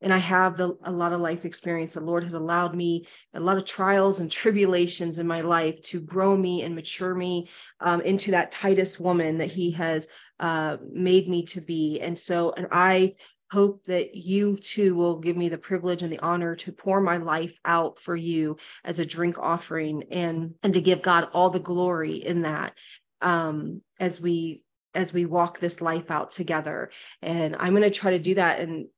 And 0.00 0.12
I 0.12 0.18
have 0.18 0.58
the, 0.58 0.76
a 0.84 0.92
lot 0.92 1.14
of 1.14 1.22
life 1.22 1.46
experience. 1.46 1.94
The 1.94 2.00
Lord 2.00 2.24
has 2.24 2.34
allowed 2.34 2.74
me 2.74 3.06
a 3.32 3.40
lot 3.40 3.56
of 3.56 3.64
trials 3.64 4.20
and 4.20 4.30
tribulations 4.42 5.18
in 5.18 5.26
my 5.26 5.40
life 5.40 5.80
to 5.84 6.00
grow 6.00 6.36
me 6.36 6.62
and 6.62 6.74
mature 6.74 7.14
me 7.14 7.48
um, 7.80 8.02
into 8.02 8.30
that 8.32 8.50
Titus 8.50 9.00
woman 9.00 9.38
that 9.38 9.50
He 9.50 9.70
has 9.70 10.06
uh, 10.40 10.76
made 10.92 11.26
me 11.26 11.46
to 11.46 11.60
be. 11.62 12.00
And 12.00 12.18
so, 12.18 12.52
and 12.54 12.66
I 12.70 13.14
hope 13.54 13.84
that 13.84 14.16
you 14.16 14.56
too 14.56 14.96
will 14.96 15.18
give 15.20 15.36
me 15.36 15.48
the 15.48 15.56
privilege 15.56 16.02
and 16.02 16.12
the 16.12 16.18
honor 16.18 16.56
to 16.56 16.72
pour 16.72 17.00
my 17.00 17.18
life 17.18 17.56
out 17.64 18.00
for 18.00 18.16
you 18.16 18.56
as 18.84 18.98
a 18.98 19.06
drink 19.06 19.38
offering 19.38 20.02
and 20.10 20.54
and 20.64 20.74
to 20.74 20.80
give 20.80 21.02
God 21.02 21.28
all 21.32 21.50
the 21.50 21.60
glory 21.60 22.16
in 22.16 22.42
that 22.42 22.74
um, 23.22 23.80
as 24.00 24.20
we 24.20 24.62
as 24.92 25.12
we 25.12 25.24
walk 25.24 25.60
this 25.60 25.80
life 25.80 26.10
out 26.10 26.32
together. 26.32 26.90
And 27.22 27.54
i'm 27.56 27.74
going 27.76 27.90
to 27.90 28.00
try 28.00 28.10
to 28.10 28.18
do 28.18 28.34
that 28.34 28.60
in 28.60 28.88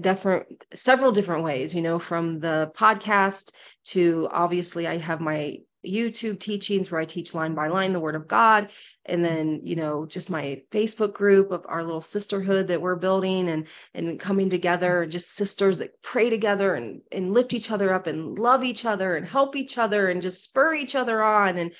different 0.00 0.46
several 0.74 1.12
different 1.12 1.44
ways 1.44 1.74
you 1.74 1.82
know 1.82 1.98
from 1.98 2.40
the 2.40 2.70
podcast 2.74 3.50
to 3.84 4.26
obviously 4.32 4.86
i 4.86 4.96
have 4.96 5.20
my 5.20 5.58
youtube 5.86 6.40
teachings 6.40 6.90
where 6.90 7.00
i 7.00 7.04
teach 7.04 7.34
line 7.34 7.54
by 7.54 7.68
line 7.68 7.92
the 7.92 8.00
word 8.00 8.14
of 8.14 8.28
god. 8.28 8.68
And 9.06 9.24
then 9.24 9.60
you 9.62 9.74
know 9.74 10.04
just 10.04 10.28
my 10.28 10.62
facebook 10.70 11.14
group 11.14 11.50
of 11.50 11.64
our 11.66 11.82
little 11.82 12.02
sisterhood 12.02 12.68
that 12.68 12.82
we're 12.82 12.96
building 12.96 13.48
and 13.48 13.66
and 13.94 14.20
coming 14.20 14.50
together 14.50 15.06
just 15.06 15.34
sisters 15.34 15.78
that 15.78 16.02
pray 16.02 16.28
together 16.28 16.74
and 16.74 17.00
and 17.10 17.32
lift 17.32 17.54
each 17.54 17.70
other 17.70 17.94
up 17.94 18.06
and 18.06 18.38
love 18.38 18.64
each 18.64 18.84
other 18.84 19.16
and 19.16 19.26
help 19.26 19.56
each 19.56 19.78
other 19.78 20.08
and 20.08 20.20
just 20.20 20.44
spur 20.44 20.74
each 20.74 20.94
other 20.94 21.22
on. 21.22 21.56
And 21.56 21.72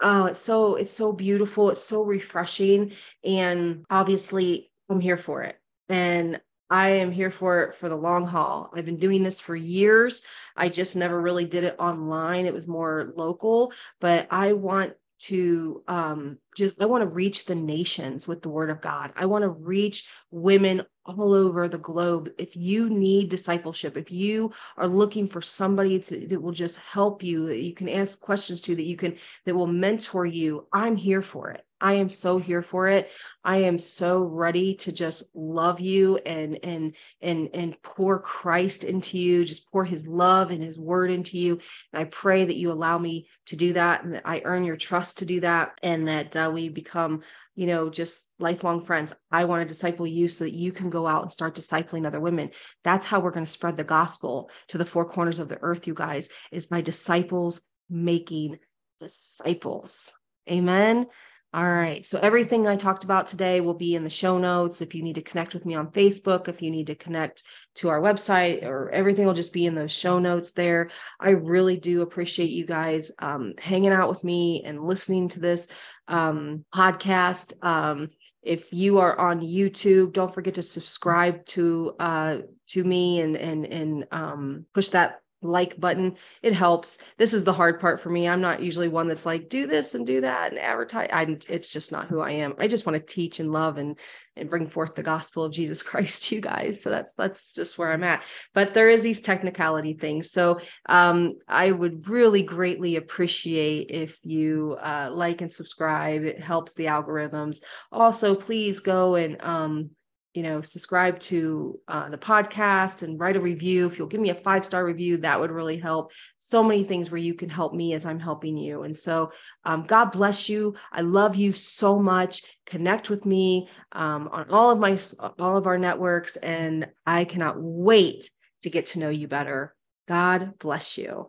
oh 0.00 0.26
it's 0.26 0.40
so 0.40 0.76
it's 0.76 0.92
so 0.92 1.12
beautiful. 1.12 1.70
It's 1.70 1.82
so 1.82 2.02
refreshing. 2.02 2.92
And 3.24 3.84
obviously 3.90 4.70
i'm 4.88 5.00
here 5.00 5.16
for 5.16 5.42
it. 5.42 5.58
And 5.88 6.40
I 6.68 6.90
am 6.90 7.12
here 7.12 7.30
for 7.30 7.62
it 7.62 7.76
for 7.76 7.88
the 7.88 7.96
long 7.96 8.26
haul. 8.26 8.70
I've 8.74 8.84
been 8.84 8.98
doing 8.98 9.22
this 9.22 9.38
for 9.38 9.54
years. 9.54 10.22
I 10.56 10.68
just 10.68 10.96
never 10.96 11.20
really 11.20 11.44
did 11.44 11.64
it 11.64 11.76
online. 11.78 12.46
It 12.46 12.54
was 12.54 12.66
more 12.66 13.12
local, 13.16 13.72
but 14.00 14.26
I 14.30 14.52
want 14.52 14.94
to 15.18 15.82
um 15.88 16.38
just 16.56 16.80
I 16.80 16.86
want 16.86 17.02
to 17.02 17.08
reach 17.08 17.44
the 17.44 17.54
nations 17.54 18.26
with 18.26 18.42
the 18.42 18.48
word 18.48 18.70
of 18.70 18.80
God. 18.80 19.12
I 19.14 19.26
want 19.26 19.42
to 19.42 19.50
reach 19.50 20.08
women 20.30 20.82
all 21.04 21.32
over 21.32 21.68
the 21.68 21.78
globe. 21.78 22.30
If 22.38 22.56
you 22.56 22.88
need 22.88 23.28
discipleship, 23.28 23.96
if 23.96 24.10
you 24.10 24.52
are 24.76 24.88
looking 24.88 25.26
for 25.26 25.42
somebody 25.42 26.00
to, 26.00 26.26
that 26.26 26.42
will 26.42 26.52
just 26.52 26.76
help 26.78 27.22
you, 27.22 27.46
that 27.46 27.62
you 27.62 27.74
can 27.74 27.88
ask 27.88 28.18
questions 28.18 28.62
to, 28.62 28.74
that 28.74 28.82
you 28.82 28.96
can 28.96 29.16
that 29.44 29.54
will 29.54 29.66
mentor 29.66 30.26
you, 30.26 30.66
I'm 30.72 30.96
here 30.96 31.22
for 31.22 31.50
it. 31.50 31.64
I 31.80 31.94
am 31.94 32.08
so 32.08 32.38
here 32.38 32.62
for 32.62 32.88
it. 32.88 33.10
I 33.44 33.58
am 33.58 33.78
so 33.78 34.22
ready 34.22 34.74
to 34.76 34.92
just 34.92 35.24
love 35.34 35.78
you 35.78 36.16
and 36.18 36.58
and 36.62 36.94
and 37.20 37.50
and 37.52 37.80
pour 37.82 38.18
Christ 38.18 38.82
into 38.82 39.18
you, 39.18 39.44
just 39.44 39.70
pour 39.70 39.84
his 39.84 40.06
love 40.06 40.50
and 40.50 40.62
his 40.62 40.78
word 40.78 41.10
into 41.10 41.36
you. 41.36 41.58
And 41.92 42.00
I 42.00 42.04
pray 42.04 42.46
that 42.46 42.56
you 42.56 42.72
allow 42.72 42.96
me 42.96 43.28
to 43.46 43.56
do 43.56 43.74
that 43.74 44.04
and 44.04 44.14
that 44.14 44.22
I 44.24 44.40
earn 44.44 44.64
your 44.64 44.76
trust 44.76 45.18
to 45.18 45.26
do 45.26 45.40
that 45.40 45.78
and 45.82 46.08
that 46.08 46.32
we 46.50 46.68
become, 46.68 47.22
you 47.54 47.66
know, 47.66 47.90
just 47.90 48.22
lifelong 48.38 48.82
friends. 48.84 49.12
I 49.30 49.44
want 49.44 49.62
to 49.62 49.72
disciple 49.72 50.06
you 50.06 50.28
so 50.28 50.44
that 50.44 50.54
you 50.54 50.72
can 50.72 50.90
go 50.90 51.06
out 51.06 51.22
and 51.22 51.32
start 51.32 51.54
discipling 51.54 52.06
other 52.06 52.20
women. 52.20 52.50
That's 52.84 53.06
how 53.06 53.20
we're 53.20 53.30
going 53.30 53.46
to 53.46 53.52
spread 53.52 53.76
the 53.76 53.84
gospel 53.84 54.50
to 54.68 54.78
the 54.78 54.86
four 54.86 55.08
corners 55.08 55.38
of 55.38 55.48
the 55.48 55.58
earth, 55.62 55.86
you 55.86 55.94
guys, 55.94 56.28
is 56.52 56.66
by 56.66 56.80
disciples 56.80 57.60
making 57.88 58.58
disciples. 58.98 60.12
Amen. 60.50 61.06
All 61.54 61.64
right. 61.64 62.04
So 62.04 62.18
everything 62.18 62.66
I 62.66 62.76
talked 62.76 63.04
about 63.04 63.28
today 63.28 63.62
will 63.62 63.72
be 63.72 63.94
in 63.94 64.04
the 64.04 64.10
show 64.10 64.36
notes. 64.36 64.82
If 64.82 64.94
you 64.94 65.02
need 65.02 65.14
to 65.14 65.22
connect 65.22 65.54
with 65.54 65.64
me 65.64 65.74
on 65.74 65.90
Facebook, 65.90 66.48
if 66.48 66.60
you 66.60 66.70
need 66.70 66.88
to 66.88 66.94
connect 66.94 67.44
to 67.76 67.88
our 67.88 68.00
website, 68.00 68.64
or 68.64 68.90
everything 68.90 69.24
will 69.24 69.32
just 69.32 69.54
be 69.54 69.64
in 69.64 69.74
those 69.74 69.92
show 69.92 70.18
notes 70.18 70.52
there. 70.52 70.90
I 71.18 71.30
really 71.30 71.78
do 71.78 72.02
appreciate 72.02 72.50
you 72.50 72.66
guys 72.66 73.10
um, 73.20 73.54
hanging 73.58 73.92
out 73.92 74.10
with 74.10 74.22
me 74.22 74.64
and 74.66 74.84
listening 74.84 75.28
to 75.28 75.40
this 75.40 75.68
um, 76.08 76.64
podcast. 76.74 77.52
Um, 77.64 78.08
if 78.42 78.72
you 78.72 78.98
are 78.98 79.18
on 79.18 79.40
YouTube, 79.40 80.12
don't 80.12 80.32
forget 80.32 80.54
to 80.54 80.62
subscribe 80.62 81.44
to 81.46 81.94
uh, 81.98 82.38
to 82.68 82.84
me 82.84 83.20
and 83.20 83.36
and 83.36 83.66
and 83.66 84.06
um, 84.12 84.66
push 84.72 84.88
that 84.90 85.20
like 85.46 85.78
button 85.78 86.16
it 86.42 86.54
helps. 86.54 86.98
This 87.18 87.32
is 87.32 87.44
the 87.44 87.52
hard 87.52 87.80
part 87.80 88.00
for 88.00 88.10
me. 88.10 88.28
I'm 88.28 88.40
not 88.40 88.62
usually 88.62 88.88
one 88.88 89.08
that's 89.08 89.26
like 89.26 89.48
do 89.48 89.66
this 89.66 89.94
and 89.94 90.06
do 90.06 90.20
that 90.20 90.52
and 90.52 90.58
advertise. 90.58 91.08
I'm 91.12 91.38
it's 91.48 91.72
just 91.72 91.92
not 91.92 92.08
who 92.08 92.20
i 92.20 92.30
am. 92.30 92.54
I 92.58 92.68
just 92.68 92.86
want 92.86 92.94
to 92.94 93.14
teach 93.14 93.40
and 93.40 93.52
love 93.52 93.78
and 93.78 93.98
and 94.36 94.50
bring 94.50 94.68
forth 94.68 94.94
the 94.94 95.02
gospel 95.02 95.44
of 95.44 95.52
jesus 95.52 95.82
christ 95.82 96.24
to 96.24 96.34
you 96.34 96.40
guys. 96.40 96.82
So 96.82 96.90
that's 96.90 97.12
that's 97.14 97.54
just 97.54 97.78
where 97.78 97.92
i'm 97.92 98.04
at. 98.04 98.22
But 98.54 98.74
there 98.74 98.88
is 98.88 99.02
these 99.02 99.20
technicality 99.20 99.94
things. 99.94 100.30
So 100.30 100.60
um, 100.86 101.34
i 101.48 101.70
would 101.70 102.08
really 102.08 102.42
greatly 102.42 102.96
appreciate 102.96 103.90
if 103.90 104.18
you 104.22 104.76
uh, 104.80 105.10
like 105.12 105.40
and 105.40 105.52
subscribe. 105.52 106.24
It 106.24 106.40
helps 106.40 106.74
the 106.74 106.86
algorithms. 106.86 107.62
Also 107.90 108.34
please 108.34 108.80
go 108.80 109.14
and 109.14 109.40
um, 109.42 109.90
you 110.36 110.42
know, 110.42 110.60
subscribe 110.60 111.18
to 111.18 111.80
uh, 111.88 112.10
the 112.10 112.18
podcast 112.18 113.02
and 113.02 113.18
write 113.18 113.36
a 113.36 113.40
review. 113.40 113.86
If 113.86 113.98
you'll 113.98 114.06
give 114.06 114.20
me 114.20 114.28
a 114.28 114.34
five 114.34 114.66
star 114.66 114.84
review, 114.84 115.16
that 115.18 115.40
would 115.40 115.50
really 115.50 115.78
help. 115.78 116.12
So 116.38 116.62
many 116.62 116.84
things 116.84 117.10
where 117.10 117.18
you 117.18 117.32
can 117.32 117.48
help 117.48 117.72
me 117.72 117.94
as 117.94 118.04
I'm 118.04 118.20
helping 118.20 118.58
you. 118.58 118.82
And 118.82 118.94
so, 118.94 119.32
um, 119.64 119.86
God 119.86 120.12
bless 120.12 120.48
you. 120.48 120.74
I 120.92 121.00
love 121.00 121.36
you 121.36 121.54
so 121.54 121.98
much. 121.98 122.42
Connect 122.66 123.08
with 123.08 123.24
me 123.24 123.68
um, 123.92 124.28
on 124.30 124.50
all 124.50 124.70
of 124.70 124.78
my 124.78 124.98
all 125.38 125.56
of 125.56 125.66
our 125.66 125.78
networks, 125.78 126.36
and 126.36 126.86
I 127.06 127.24
cannot 127.24 127.54
wait 127.58 128.30
to 128.60 128.70
get 128.70 128.86
to 128.86 128.98
know 128.98 129.08
you 129.08 129.28
better. 129.28 129.74
God 130.06 130.58
bless 130.58 130.98
you. 130.98 131.26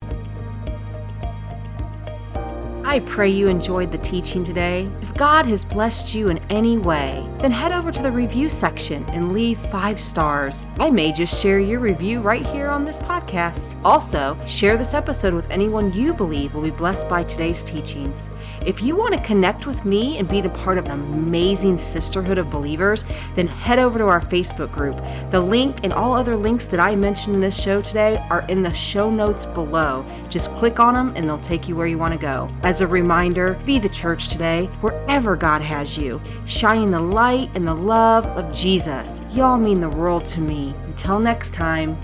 I 2.88 3.02
pray 3.02 3.28
you 3.28 3.50
enjoyed 3.50 3.92
the 3.92 3.98
teaching 3.98 4.46
today. 4.46 4.90
If 5.02 5.14
God 5.14 5.46
has 5.48 5.66
blessed 5.66 6.16
you 6.16 6.30
in 6.30 6.38
any 6.50 6.78
way, 6.78 7.30
then 7.40 7.52
head 7.52 7.74
over 7.74 7.92
to 7.92 8.02
the 8.02 8.10
review 8.10 8.50
section 8.50 9.04
and 9.10 9.34
leave 9.34 9.60
five 9.60 10.00
stars. 10.00 10.64
I 10.80 10.90
may 10.90 11.12
just 11.12 11.38
share 11.38 11.60
your 11.60 11.82
review 11.82 12.22
right 12.22 12.48
here 12.48 12.70
on 12.70 12.86
this 12.86 12.98
podcast. 13.00 13.76
Also, 13.84 14.40
share 14.46 14.78
this 14.78 14.94
episode 14.94 15.34
with 15.34 15.52
anyone 15.52 15.92
you 15.92 16.14
believe 16.14 16.54
will 16.54 16.62
be 16.62 16.72
blessed 16.72 17.10
by 17.10 17.26
today's 17.26 17.62
teachings. 17.62 18.30
If 18.66 18.82
you 18.82 18.96
want 18.96 19.14
to 19.14 19.20
connect 19.20 19.68
with 19.68 19.84
me 19.84 20.18
and 20.18 20.28
be 20.28 20.40
a 20.40 20.50
part 20.50 20.78
of 20.78 20.86
an 20.86 20.92
amazing 20.92 21.78
sisterhood 21.78 22.38
of 22.38 22.50
believers, 22.50 23.04
then 23.36 23.48
head 23.48 23.80
over 23.80 24.00
to 24.00 24.06
our 24.06 24.22
Facebook 24.22 24.72
group. 24.72 24.96
The 25.30 25.42
link 25.42 25.82
and 25.84 25.92
all 25.92 26.14
other 26.14 26.38
links 26.38 26.66
that 26.68 26.80
I 26.80 26.96
mentioned 26.96 27.36
in 27.36 27.42
this 27.42 27.62
show 27.62 27.82
today 27.82 28.26
are 28.30 28.46
in 28.48 28.64
the 28.64 28.74
show 28.74 29.10
notes 29.10 29.46
below. 29.46 30.06
Just 30.30 30.52
click 30.52 30.80
on 30.80 30.94
them 30.94 31.14
and 31.18 31.28
they'll 31.28 31.38
take 31.40 31.68
you 31.68 31.76
where 31.76 31.88
you 31.88 31.98
want 31.98 32.14
to 32.14 32.20
go. 32.20 32.50
As 32.78 32.82
a 32.82 32.86
reminder, 32.86 33.60
be 33.66 33.80
the 33.80 33.90
church 33.90 34.30
today, 34.30 34.70
wherever 34.82 35.36
God 35.36 35.64
has 35.64 35.98
you, 35.98 36.22
shining 36.46 36.92
the 36.92 37.02
light 37.02 37.50
and 37.56 37.68
the 37.68 37.74
love 37.74 38.28
of 38.28 38.54
Jesus. 38.54 39.20
Y'all 39.32 39.58
mean 39.58 39.80
the 39.80 39.90
world 39.90 40.28
to 40.28 40.42
me. 40.42 40.76
Until 40.86 41.18
next 41.18 41.56
time, 41.56 41.98